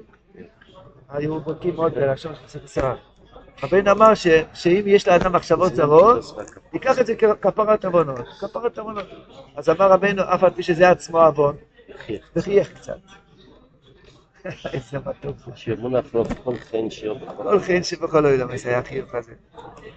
היו 1.08 1.40
בודקים 1.40 1.74
מאוד 1.74 1.94
בלשון 1.94 2.34
של 2.34 2.48
סיף 2.48 2.64
עשרה. 2.64 2.94
רבנו 3.62 3.90
אמר 3.90 4.14
שאם 4.54 4.82
יש 4.86 5.08
לאדם 5.08 5.32
מחשבות 5.32 5.74
זרות, 5.74 6.36
ייקח 6.72 6.98
את 6.98 7.06
זה 7.06 7.14
ככפרת 7.16 7.84
עוונות, 7.84 8.26
כפרת 8.40 8.78
עוונות. 8.78 9.06
אז 9.56 9.68
אמר 9.68 9.92
רבנו, 9.92 10.22
אף 10.22 10.44
על 10.44 10.50
פי 10.50 10.62
שזה 10.62 10.90
עצמו 10.90 11.20
עוון. 11.20 11.56
וחייך 12.36 12.72
קצת. 12.72 12.98
איזה 14.72 14.98
מתוק 14.98 15.36
זה. 15.38 15.50
שיאמרו 15.54 15.88
נפלו 15.88 16.24
כל 16.44 16.56
חן 16.56 16.90
שיום. 16.90 17.18
כל 17.36 17.60
חן 17.60 17.82
שבכל 17.82 18.26
אוהל 18.26 18.42
המסייע 18.42 18.78
החיוך 18.78 19.14
הזה. 19.14 19.32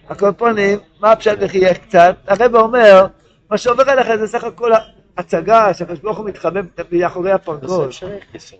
הקומפונים, 0.09 0.79
מה 0.99 1.11
הפשט 1.11 1.37
וחייך 1.41 1.77
קצת? 1.77 2.15
הרב 2.27 2.55
אומר, 2.55 3.05
מה 3.49 3.57
שעובר 3.57 3.89
עליך 3.89 4.15
זה 4.15 4.27
סך 4.27 4.43
הכל 4.43 4.71
הצגה 5.19 5.73
שהקדוש 5.73 5.99
ברוך 5.99 6.17
הוא 6.17 6.25
מתחבא 6.25 6.61
מאחורי 6.91 7.29
זה 7.29 7.35
הפרגוד. 7.35 7.89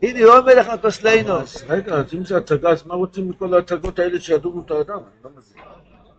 הנה 0.04 0.26
הוא 0.26 0.46
מלך 0.46 0.68
הכוסלנו. 0.68 1.34
אז 1.40 1.64
רגע, 1.70 1.96
אז 1.96 2.06
אם 2.14 2.26
זה 2.26 2.38
הצגה, 2.38 2.70
אז 2.70 2.88
מה 2.88 2.96
רוצים 2.96 3.30
מכל 3.30 3.54
ההצגות 3.54 4.00
האלה 4.00 4.20
שידונו 4.20 4.62
את 4.66 4.72
האדם? 4.72 4.96
אני 4.96 5.24
לא 5.24 5.30
מבין. 5.30 5.64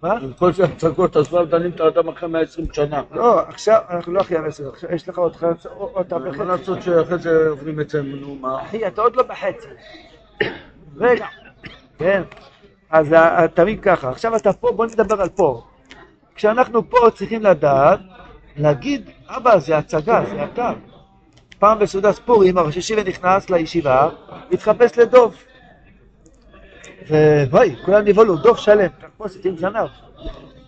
מה? 0.02 0.12
עם 0.12 0.32
כל 0.32 0.52
זה 0.52 0.64
הצגות, 0.64 1.16
אז 1.16 1.32
מה 1.32 1.44
דנים 1.44 1.70
את 1.70 1.80
האדם 1.80 2.08
אחרי 2.08 2.28
120 2.28 2.66
שנה? 2.72 3.02
לא, 3.12 3.40
עכשיו, 3.40 3.80
אנחנו 3.90 4.12
לא 4.12 4.20
אחרי 4.20 4.38
המסר, 4.38 4.68
עכשיו 4.68 4.92
יש 4.94 5.08
לך 5.08 5.18
עוד 5.18 5.36
חצי, 5.36 5.68
עוד 5.74 6.06
מה 6.14 6.18
בחצי. 6.18 6.44
לעשות 6.44 6.82
שאחרי 6.82 7.18
זה 7.18 7.48
עוברים 7.48 7.80
את 7.80 7.90
זה, 7.90 8.02
נו 8.02 8.34
מה? 8.34 8.62
אחי, 8.62 8.86
אתה 8.86 9.00
עוד 9.02 9.16
לא 9.16 9.22
בחצי. 9.22 9.68
רגע, 10.96 11.26
כן. 11.98 12.22
אז 12.90 13.12
ה- 13.12 13.46
תמיד 13.54 13.80
ככה, 13.80 14.10
עכשיו 14.10 14.36
אתה 14.36 14.52
פה, 14.52 14.72
בוא 14.72 14.86
נדבר 14.86 15.20
על 15.22 15.28
פה. 15.28 15.62
כשאנחנו 16.34 16.90
פה 16.90 16.98
צריכים 17.14 17.42
לדעת, 17.42 18.00
להגיד, 18.56 19.10
אבא, 19.28 19.58
זה 19.58 19.78
הצגה, 19.78 20.24
זה 20.30 20.44
אתה. 20.44 20.72
פעם 21.58 21.78
בסעודת 21.78 22.18
פורים, 22.18 22.58
הראש 22.58 22.76
ישיבה 22.76 23.04
נכנס 23.04 23.50
לישיבה, 23.50 24.08
התחפש 24.52 24.98
לדוב. 24.98 25.34
ובואי, 27.08 27.76
כולם 27.84 28.04
נבהלו, 28.04 28.36
דוב 28.36 28.56
שלם, 28.56 28.88
תחפושת 29.00 29.44
עם 29.44 29.56
זנב. 29.56 29.88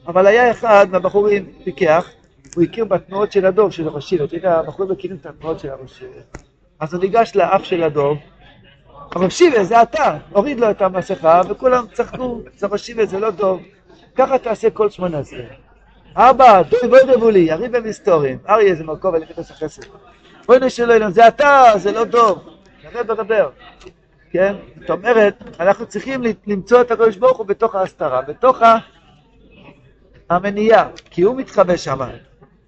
אבל 0.07 0.27
היה 0.27 0.51
אחד 0.51 0.87
מהבחורים, 0.90 1.53
פיקח, 1.64 2.11
הוא 2.55 2.64
הכיר 2.64 2.85
בתנועות 2.85 3.33
של 3.33 3.47
הדוב, 3.47 3.71
של 3.73 3.88
הראש 3.88 4.05
ישיבה. 4.05 4.27
תראה, 4.27 4.59
הבחורים 4.59 4.92
מכירים 4.92 5.16
את 5.21 5.27
התנועות 5.27 5.61
של 5.61 5.71
הראש 5.71 5.92
ישיבה. 5.92 6.21
אז 6.81 6.95
הוא 6.95 7.03
ניגש 7.03 7.33
לאף 7.35 7.64
של 7.64 7.83
הדוב, 7.83 8.18
הרב 9.14 9.29
שיבה 9.29 9.64
זה 9.64 9.83
אתה, 9.83 10.18
הוריד 10.31 10.61
לו 10.61 10.71
את 10.71 10.83
המסכה 10.83 11.40
וכולם 11.49 11.85
צחקו, 11.92 12.40
זה 12.57 12.66
רב 12.66 12.77
שיבה 12.77 13.07
זה 13.07 13.21
לא 13.21 13.31
טוב, 13.31 13.61
ככה 14.14 14.38
תעשה 14.38 14.71
כל 14.71 14.90
שמונה 14.90 15.18
עשרה. 15.18 15.45
אבא, 16.14 16.62
דוי 16.62 16.88
בואי 16.88 17.16
דבו 17.16 17.31
לי, 17.31 17.38
יריב 17.38 17.77
במסתורים, 17.77 18.38
אריה 18.48 18.75
זה 18.75 18.85
מרכוב 18.85 19.14
על 19.14 19.22
יחד 19.22 19.38
החסד. 19.38 19.83
בואי 20.46 20.59
נשאלו 20.61 20.94
אלינו, 20.94 21.11
זה 21.11 21.29
אתה, 21.29 21.62
זה 21.77 21.92
לא 21.92 22.05
טוב, 22.11 22.48
דבר 22.90 23.14
ברבר, 23.14 23.51
כן? 24.31 24.55
זאת 24.81 24.90
אומרת, 24.90 25.42
אנחנו 25.61 25.87
צריכים 25.87 26.22
למצוא 26.46 26.81
את 26.81 26.90
הקדוש 26.90 27.16
ברוך 27.16 27.38
הוא 27.38 27.46
בתוך 27.46 27.75
ההסתרה, 27.75 28.22
בתוך 28.22 28.59
המניעה, 30.31 30.88
כי 31.11 31.22
הוא 31.22 31.37
מתחבא 31.37 31.77
שם. 31.77 31.98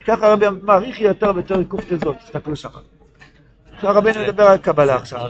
ככה 0.06 0.26
הרבי 0.26 0.46
מעריך 0.62 1.00
יותר 1.00 1.32
בתור 1.32 1.58
עיקוף 1.58 1.80
תזות, 1.88 2.16
תסתכלו 2.16 2.56
שם. 2.56 2.68
רבינו 3.90 4.20
מדבר 4.20 4.42
על 4.42 4.58
קבלה 4.58 4.96
עכשיו. 4.96 5.20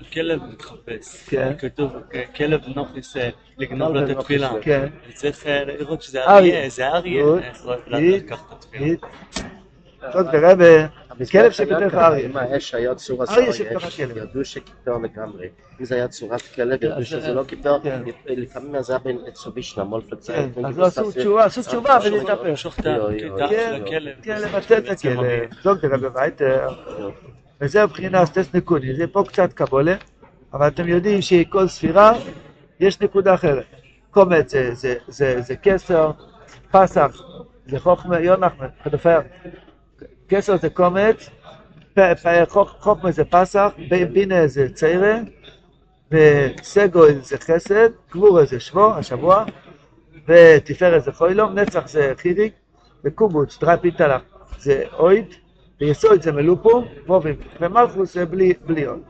הכלב, 0.00 0.42
מתחפש. 0.44 1.24
כן. 1.28 1.52
כתוב, 1.58 1.92
כלב 2.36 2.60
נוח 2.74 2.88
ניסה 2.94 3.28
לגנוב 3.58 3.94
לו 3.94 4.04
את 4.04 4.16
התפילה. 4.16 4.50
כן. 4.60 4.86
צריך 5.14 5.46
אה, 5.46 5.64
לראות 5.64 6.02
שזה 6.02 6.24
אריה. 6.24 6.68
זה 6.68 6.88
אריה. 6.88 7.24
איך 7.42 7.62
הוא 7.64 7.74
גיד. 7.98 8.24
לקח 8.24 8.42
את 8.46 8.52
התפילה. 8.52 8.96
טוב, 10.12 10.30
תראה, 10.30 10.54
כלב 11.32 11.50
שבדרך 11.50 11.94
אריה. 11.94 12.26
אם 12.26 12.36
האש 12.36 12.74
היה 12.74 12.90
אריה, 13.30 13.52
שבתוך 13.52 13.84
הכלב. 13.84 14.16
ידעו 14.16 14.44
שכיפר 14.44 14.98
לגמרי. 14.98 15.48
אם 15.80 15.84
זה 15.84 15.94
היה 15.94 16.08
צורת 16.08 16.42
כלב, 16.54 16.84
ידעו 16.84 17.04
שזה 17.04 17.34
לא 17.34 17.44
כיפר, 17.48 17.78
כן. 17.82 18.02
לפעמים 18.26 18.82
זה 18.82 18.92
היה 18.92 18.98
בין 18.98 19.18
עצובישנה, 19.26 19.84
מולפלצה. 19.84 20.32
כן, 20.32 20.64
אז 20.64 20.78
לא 20.78 20.86
עשו 20.86 21.10
תשובה, 21.12 21.44
עשו 21.44 21.62
תשובה. 21.62 21.94
האף 21.94 22.04
כן. 23.50 23.82
כן, 24.22 24.40
לבטל 24.42 24.78
את 24.78 24.88
הכלב. 24.90 25.20
זאת 25.62 25.80
תראה 25.80 25.98
בבייטר. 25.98 26.68
וזה 27.60 27.84
מבחינה 27.84 28.26
סטס 28.26 28.54
נקודי. 28.54 28.94
זה 28.96 29.06
פה 29.06 29.24
קצת 29.28 29.52
קבולה, 29.52 29.94
אבל 30.52 30.68
אתם 30.68 30.88
יודעים 30.88 31.22
שכל 31.22 31.68
ספירה 31.68 32.12
יש 32.80 33.00
נקודה 33.00 33.34
אחרת. 33.34 33.64
קומץ 34.10 34.50
זה- 34.50 34.74
זה- 34.74 34.94
זה 35.08 35.40
זה 35.40 35.56
כסר, 35.56 36.10
פסח 36.70 37.22
זה 37.66 37.78
חוכמה, 37.80 38.20
יונח, 38.20 38.52
חדופר. 38.84 39.20
כסר 40.28 40.56
זה 40.56 40.70
קומץ, 40.70 41.30
חוכמה 42.48 43.10
זה 43.10 43.24
פסח, 43.24 43.72
בינה 44.12 44.46
זה 44.46 44.74
ציירה, 44.74 45.18
וסגוי 46.10 47.14
זה 47.22 47.38
חסד, 47.38 47.88
גבורה 48.10 48.44
זה 48.44 48.60
שבוע, 48.60 48.96
השבוע, 48.96 49.44
ותפארת 50.28 51.04
זה 51.04 51.12
חוילום, 51.12 51.58
נצח 51.58 51.88
זה 51.88 52.12
חיריק, 52.16 52.52
וקובוץ, 53.04 53.58
דרי 53.58 53.74
פיתלח 53.80 54.22
זה 54.58 54.84
אויד, 54.92 55.34
ויסוד 55.80 56.22
זה 56.22 56.32
מלופו, 56.32 56.84
וובים, 57.06 57.36
ומלכוס 57.60 58.14
זה 58.14 58.26
בלי, 58.26 58.52
בלי 58.66 58.86
אויד. 58.86 59.02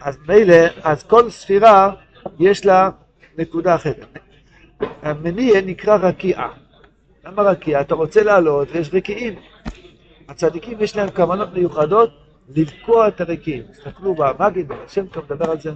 אז 0.00 0.18
מילא, 0.28 0.54
אז 0.82 1.02
כל 1.02 1.30
ספירה 1.30 1.92
יש 2.38 2.66
לה 2.66 2.90
נקודה 3.38 3.74
אחרת. 3.74 4.18
המניע 5.02 5.60
נקרא 5.60 5.96
רקיעה. 5.96 6.48
למה 7.24 7.42
רקיעה? 7.42 7.80
אתה 7.80 7.94
רוצה 7.94 8.22
לעלות 8.22 8.68
ויש 8.72 8.90
רקיעים. 8.92 9.34
הצדיקים 10.36 10.78
יש 10.80 10.96
להם 10.96 11.10
כוונות 11.10 11.48
מיוחדות 11.54 12.10
לבקוע 12.56 13.08
את 13.08 13.20
הרקיעים. 13.20 13.62
תסתכלו 13.62 14.14
במגיד, 14.14 14.72
השם 14.86 15.06
טוב 15.06 15.24
מדבר 15.24 15.50
על 15.50 15.60
זה, 15.60 15.72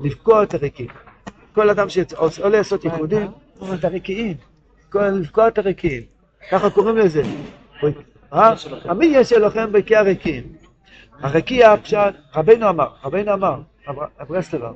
לבקוע 0.00 0.42
את 0.42 0.54
הרקיעים. 0.54 0.90
כל 1.54 1.70
אדם 1.70 1.86
שעולה 1.88 2.58
לעשות 2.58 2.84
ייחודים, 2.84 3.26
את 3.74 3.84
הרקיעים. 3.84 4.36
כל- 4.92 5.04
לבקוע 5.04 5.48
את 5.48 5.58
הרקיעים. 5.58 6.02
ככה 6.50 6.70
קוראים 6.70 6.96
לזה. 6.96 7.22
אה? 8.32 8.54
המניין 8.84 9.24
שלכם 9.24 9.72
בקיע 9.72 9.98
הרקיעים. 10.00 10.44
הרקיע 11.20 11.76
פשט, 11.76 11.96
רבנו 12.36 12.68
אמר, 12.68 12.88
רבנו 13.04 13.32
אמר, 13.32 13.60
אבר- 13.88 14.06
אברסלב 14.22 14.62
אמר. 14.64 14.72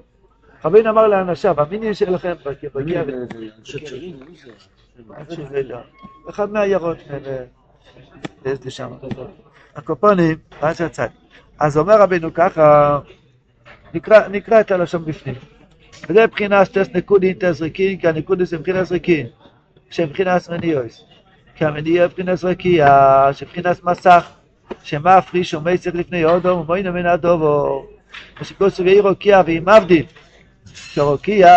רבנו 0.64 0.90
אמר 0.90 1.08
לאנשיו, 1.08 1.54
בקיע 1.54 3.00
הרקיעים. 3.00 4.16
עד 5.16 5.30
שזה 5.30 5.62
לא. 5.62 5.78
אחד 6.30 6.50
מהעיירות, 6.52 6.96
יש 8.44 8.58
לי 8.64 8.70
שם. 8.70 8.88
הקופונים, 9.76 10.36
עד 10.60 10.76
שהצד. 10.76 11.08
אז 11.58 11.78
אומר 11.78 12.00
רבינו 12.00 12.34
ככה, 12.34 12.98
נקרא, 13.94 14.60
את 14.60 14.70
הלשון 14.70 15.04
בפנים. 15.04 15.34
וזה 16.08 16.26
מבחינה 16.26 16.64
שטס 16.64 16.88
נקודין 16.94 17.34
תזריקין, 17.40 17.98
כי 17.98 18.08
הנקודין 18.08 18.46
זה 18.46 18.58
מבחינה 18.58 18.84
זריקין, 18.84 19.26
שמבחינה 19.90 20.36
מניועס. 20.50 21.04
כי 21.54 21.64
המניע 21.64 22.06
מבחינה 22.06 22.36
זרקייה, 22.36 23.28
שמבחינה 23.32 23.72
מסך, 23.84 24.30
שמה 24.82 25.14
הפריש 25.16 25.54
ומייצר 25.54 25.90
לפני 25.94 26.22
הודו, 26.22 26.48
ומוינו 26.48 26.92
מן 26.92 27.06
הדובו. 27.06 27.86
ושכל 28.40 28.70
סוגי 28.70 29.00
רוקיע 29.00 29.42
ועם 29.46 29.68
מבדיל, 29.68 30.06
שרוקיע 30.74 31.50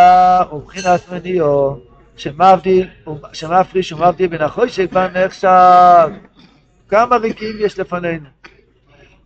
הוא 0.50 0.62
מבחינת 0.62 1.02
מניעו. 1.12 1.91
שמפריש 2.18 3.92
ומבדיל 3.92 4.28
בין 4.28 4.42
החושק 4.42 4.88
והנחשב. 4.92 6.10
כמה 6.90 7.16
ריקים 7.18 7.56
יש 7.60 7.80
לפנינו. 7.80 8.26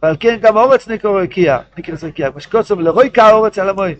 ועל 0.03 0.15
כן 0.19 0.37
גם 0.41 0.57
אורץ 0.57 0.87
נקרא 0.87 1.11
רקיע, 1.11 1.59
נקרא 1.77 1.95
רקיע, 2.03 2.31
כמו 2.31 2.39
שקוצר 2.39 2.77
ולרויקה 2.77 3.31
אורץ 3.31 3.59
על 3.59 3.69
המועד. 3.69 3.97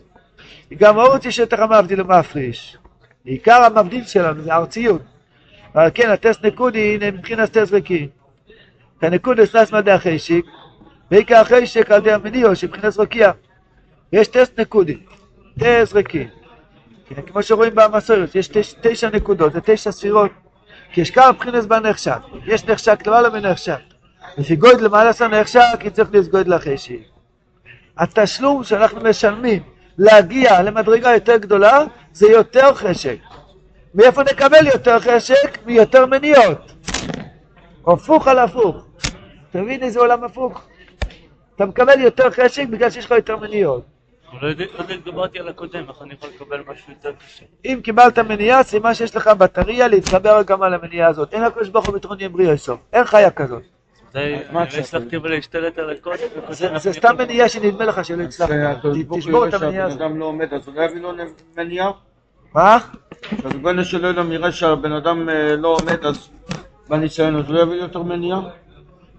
גם 0.77 0.97
אורץ 0.97 1.25
יש 1.25 1.39
יותר 1.39 1.63
המבדיל 1.63 2.01
ומפריש. 2.01 2.77
עיקר 3.25 3.63
המבדיל 3.63 4.05
שלנו 4.05 4.43
זה 4.43 4.53
הארציות. 4.53 5.01
ועל 5.75 5.89
כן 5.93 6.09
הטסט 6.09 6.45
נקודי 6.45 6.97
מבחינת 7.13 7.57
טסט 7.57 7.73
רקיע. 7.73 8.05
כנקודס 9.01 9.55
נס 9.55 9.73
מדי 9.73 9.91
החשק, 9.91 10.41
ועיקר 11.11 11.35
החשק 11.35 11.91
על 11.91 12.01
ידי 12.01 12.11
המניעו 12.11 12.55
שמבחינת 12.55 12.97
רקיע. 12.97 13.31
יש 14.13 14.27
טסט 14.27 14.59
נקודי, 14.59 14.97
טסט 15.59 15.93
רקיע. 15.95 16.27
כן, 17.09 17.21
כמו 17.21 17.43
שרואים 17.43 17.75
במסורת, 17.75 18.35
יש 18.35 18.47
תש, 18.47 18.75
תשע 18.81 19.09
נקודות, 19.09 19.53
זה 19.53 19.59
תשע 19.61 19.91
ספירות. 19.91 20.31
כי 20.91 21.01
יש 21.01 21.11
כמה 21.11 21.31
בחינס 21.31 21.65
בנחשק. 21.65 22.17
יש 22.45 22.65
נחשק 22.65 23.07
למעלה 23.07 23.29
מנחשק. 23.29 23.79
לפי 24.37 24.55
גודל 24.55 24.85
למעלה 24.85 25.13
של 25.13 25.27
נחשק, 25.27 25.61
כי 25.79 25.89
צריך 25.89 26.09
להיות 26.11 26.27
גודל 26.27 26.53
החשק. 26.53 26.99
התשלום 27.97 28.63
שאנחנו 28.63 29.01
משלמים 29.01 29.63
להגיע 29.97 30.61
למדרגה 30.61 31.13
יותר 31.13 31.37
גדולה, 31.37 31.83
זה 32.13 32.27
יותר 32.27 32.73
חשק. 32.73 33.17
מאיפה 33.95 34.23
נקבל 34.23 34.67
יותר 34.67 34.99
חשק? 34.99 35.65
מיותר 35.65 36.05
מניעות. 36.05 36.71
הפוך 37.87 38.27
על 38.27 38.39
הפוך. 38.39 38.85
אתה 39.49 39.61
מבין 39.61 39.83
איזה 39.83 39.99
עולם 39.99 40.23
הפוך? 40.23 40.61
אתה 41.55 41.65
מקבל 41.65 42.01
יותר 42.01 42.31
חשק 42.31 42.67
בגלל 42.67 42.89
שיש 42.89 43.05
לך 43.05 43.11
יותר 43.11 43.37
מניעות. 43.37 43.94
אבל 44.31 44.39
לא 44.41 44.47
יודע- 44.47 44.65
יודע, 44.79 44.95
דיברתי 45.03 45.39
על 45.39 45.47
הקודם, 45.47 45.85
איך 45.89 46.01
אני 46.01 46.13
יכול 46.13 46.29
לקבל 46.35 46.63
משהו 46.67 46.91
יותר 46.93 47.11
קשה. 47.25 47.45
אם 47.65 47.79
קיבלת 47.83 48.19
מניעה, 48.19 48.63
סימן 48.63 48.93
שיש 48.93 49.15
לך 49.15 49.27
בטריה 49.27 49.87
להתחבר 49.87 50.41
גם 50.47 50.61
על 50.63 50.73
המניעה 50.73 51.09
הזאת. 51.09 51.33
אין 51.33 51.43
לקדוש 51.43 51.69
ברוך 51.69 51.85
הוא 51.85 51.95
בתרון 51.95 52.17
ימרי 52.19 52.51
יסוף. 52.51 52.79
אין 52.93 53.03
חיה 53.05 53.31
כזאת. 53.31 53.61
זה, 54.13 54.37
מה 54.51 54.59
לא? 54.63 54.79
הצלחתי 54.79 55.17
להשתלט 55.23 55.79
על. 55.79 55.95
זה, 56.49 56.93
סתם 56.93 57.15
מניעה 57.17 57.49
שנדמה 57.49 57.85
לך 57.85 58.05
שלא 58.05 58.23
הצלחת. 58.23 58.51
ברוך 59.07 59.19
תשבור 59.19 59.47
את 59.47 59.53
המניעה 59.53 59.85
הזאת. 59.85 60.01
אדם 60.01 60.19
לא 60.19 60.25
עומד, 60.25 60.53
אז 60.53 60.67
הוא 60.67 60.75
לא 60.75 60.81
יביא 60.81 61.01
לו 61.01 61.11
מניעה? 61.57 61.91
מה? 62.53 62.77
שהריבונו 63.41 63.83
של 63.83 64.05
עולם 64.05 64.31
יראה 64.31 64.51
שהבן 64.51 64.91
אדם 64.91 65.29
אה, 65.29 65.55
לא 65.55 65.67
עומד, 65.67 66.05
אז 66.05 66.29
בניסיון, 66.89 67.35
אז 67.35 67.45
הוא 67.45 67.55
לא 67.55 67.61
יביא 67.61 67.75
יותר 67.75 68.03
מניעה? 68.03 68.39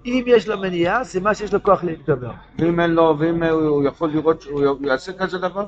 אם 0.07 0.25
יש 0.27 0.49
לו 0.49 0.59
מניעה, 0.59 1.05
סימן 1.05 1.35
שיש 1.35 1.55
לו 1.55 1.62
כוח 1.62 1.85
להתגבר. 1.85 2.31
ואם 2.59 2.81
אין 2.81 2.90
לו, 2.90 3.14
ואם 3.19 3.42
אה, 3.42 3.51
הוא 3.51 3.85
יכול 3.85 4.11
לראות 4.11 4.42
שהוא 4.42 4.77
יעשה 4.87 5.12
כזה 5.12 5.38
דבר? 5.38 5.66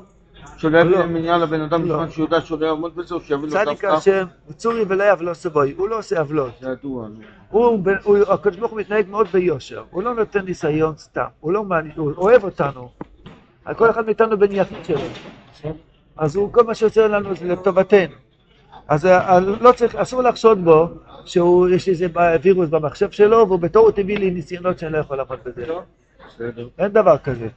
שהוא 0.57 0.71
לא 0.71 0.79
יביא 0.79 0.91
לא. 0.91 1.07
מניעה 1.07 1.39
לבן 1.39 1.61
אדם 1.61 1.85
לא. 1.85 1.95
בזמן 1.95 2.11
שהוא 2.11 2.25
יודע 2.25 2.41
שהוא 2.41 2.61
לא 2.61 2.67
יעמוד 2.67 2.97
בזה, 2.97 3.15
או 3.15 3.21
שיביא 3.21 3.45
לו 3.45 3.51
צדיק 3.51 3.69
דווקא? 3.69 3.87
השם, 3.87 4.27
צורי 4.57 4.85
ולא 4.89 5.05
יבלו 5.05 5.35
סבוי. 5.35 5.75
הוא 5.77 5.89
לא 5.89 5.99
עושה 5.99 6.19
עוולות. 6.19 6.51
הוא, 7.51 7.79
הקדוש 8.29 8.57
ברוך 8.57 8.71
הוא 8.73 8.81
מתנהג 8.81 9.09
מאוד 9.11 9.27
ביושר, 9.33 9.83
הוא 9.91 10.03
לא 10.03 10.15
נותן 10.15 10.41
ניסיון 10.45 10.95
סתם, 10.99 11.25
הוא 11.41 11.53
לא 11.53 11.65
מעניין, 11.65 11.95
הוא 11.97 12.13
אוהב 12.17 12.45
אותנו, 12.45 12.89
כל 13.77 13.91
אחד 13.91 14.07
מאיתנו 14.07 14.39
בן 14.39 14.53
יחיד 14.53 14.77
שלו, 14.85 15.01
אז 16.17 16.37
הוא, 16.37 16.53
כל 16.53 16.65
מה 16.65 16.75
שעושה 16.75 17.09
לנו 17.09 17.35
זה 17.35 17.45
לטובתנו, 17.49 18.15
אז 18.89 19.05
ה- 19.05 19.21
ה- 19.21 19.41
לא 19.41 19.73
צריך, 19.73 19.95
אסור 19.95 20.23
לחשוד 20.23 20.65
בו 20.65 20.89
שהוא, 21.25 21.69
יש 21.69 21.89
איזה 21.89 22.07
וירוס 22.43 22.69
במחשב 22.69 23.11
שלו, 23.11 23.49
והוא 23.49 23.59
בתור 23.61 23.83
הוא 23.87 23.93
הביא 23.99 24.19
לי 24.19 24.31
ניסיונות 24.31 24.79
שאני 24.79 24.93
לא 24.93 24.99
יכול 24.99 25.17
לעמוד 25.17 25.39
בזה. 25.45 25.65
אין 26.79 26.89
דבר 26.89 27.19
כזה. 27.19 27.49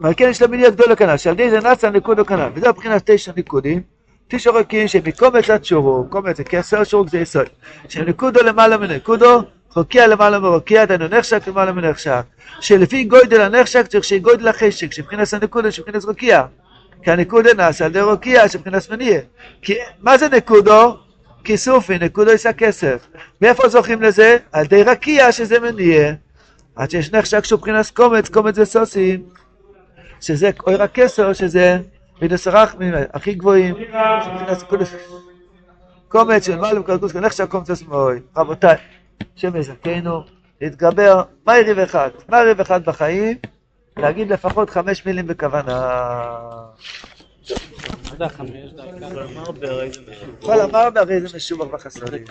ועל 0.00 0.12
כן 0.16 0.28
יש 0.30 0.42
למיניה 0.42 0.70
גדולה 0.70 0.96
כנ"ל, 0.96 1.16
שעל 1.16 1.34
ידי 1.34 1.50
זה 1.50 1.60
נצה 1.60 1.90
נקודו 1.90 2.26
כנ"ל, 2.26 2.48
וזה 2.54 2.68
מבחינת 2.68 3.10
תשע 3.10 3.32
ניקודים, 3.36 3.82
תשע 4.28 4.50
רוקים 4.50 4.88
שמקומץ 4.88 5.50
עד 5.50 5.64
שורו, 5.64 6.04
קומץ 6.10 6.36
זה 6.36 6.44
כסר 6.44 6.84
שורוק 6.84 7.08
זה 7.08 7.18
יסוד, 7.18 7.46
שנקודו 7.88 8.40
למעלה 8.42 8.76
מנקודו, 8.76 9.42
חוקיע 9.70 10.06
למעלה 10.06 10.38
מרוקיע, 10.38 10.84
דנו 10.84 11.08
נחשק 11.08 11.48
למעלה 11.48 11.72
מנחשק, 11.72 12.22
שלפי 12.60 13.04
גודל 13.04 13.40
הנחשק 13.40 13.86
צריך 13.86 14.04
שיהיה 14.04 14.22
גודל 14.22 14.48
החשק, 14.48 14.92
שבחינת 14.92 15.32
הנקודו 15.32 15.72
שבחינת 15.72 16.04
רוקיע, 16.04 16.44
כי 17.02 17.10
הנקודה 17.10 17.54
נעשה 17.54 17.84
על 17.84 17.90
ידי 17.90 18.00
רוקיע 18.00 18.48
שבחינת 18.48 18.90
מניע, 18.90 19.20
כי 19.62 19.74
מה 20.00 20.18
זה 20.18 20.28
נקודו? 20.28 21.07
כיסופי, 21.44 21.98
נקודו 21.98 22.30
יישא 22.30 22.52
כסף, 22.52 23.06
מאיפה 23.42 23.68
זוכים 23.68 24.02
לזה? 24.02 24.36
על 24.52 24.64
ידי 24.64 24.82
רקיע 24.82 25.32
שזה 25.32 25.60
מניע, 25.60 26.12
עד 26.76 26.90
שיש 26.90 27.12
נחשק 27.12 27.44
שהוא 27.44 27.58
מבחינת 27.58 27.90
קומץ, 27.90 28.28
קומץ 28.28 28.54
זה 28.54 28.64
סוסים, 28.64 29.22
שזה 30.20 30.50
אויר 30.66 30.82
הכסר, 30.82 31.32
שזה 31.32 31.78
מידס 32.22 32.46
הרחמים 32.46 32.94
הכי 33.12 33.34
גבוהים, 33.34 33.74
קומץ 36.08 36.46
של 36.46 36.56
מעלום 36.56 36.82
קרקוס 36.82 37.12
כנחשב 37.12 37.46
קומץ 37.46 37.70
השמאוי. 37.70 38.20
רבותיי, 38.36 38.76
השם 39.36 39.56
יזכנו, 39.56 40.22
להתגבר, 40.60 41.22
מה 41.46 41.58
יריב 41.58 41.78
אחד? 41.78 42.10
מה 42.28 42.40
יריב 42.40 42.60
אחד 42.60 42.84
בחיים? 42.84 43.36
להגיד 43.96 44.32
לפחות 44.32 44.70
חמש 44.70 45.06
מילים 45.06 45.26
בכוונה. 45.26 45.98
כל 50.40 50.60
אמר 50.60 50.90
בהרי 50.90 51.20
זה 51.20 51.36
משובח 51.36 51.74
וחסרים. 51.74 52.24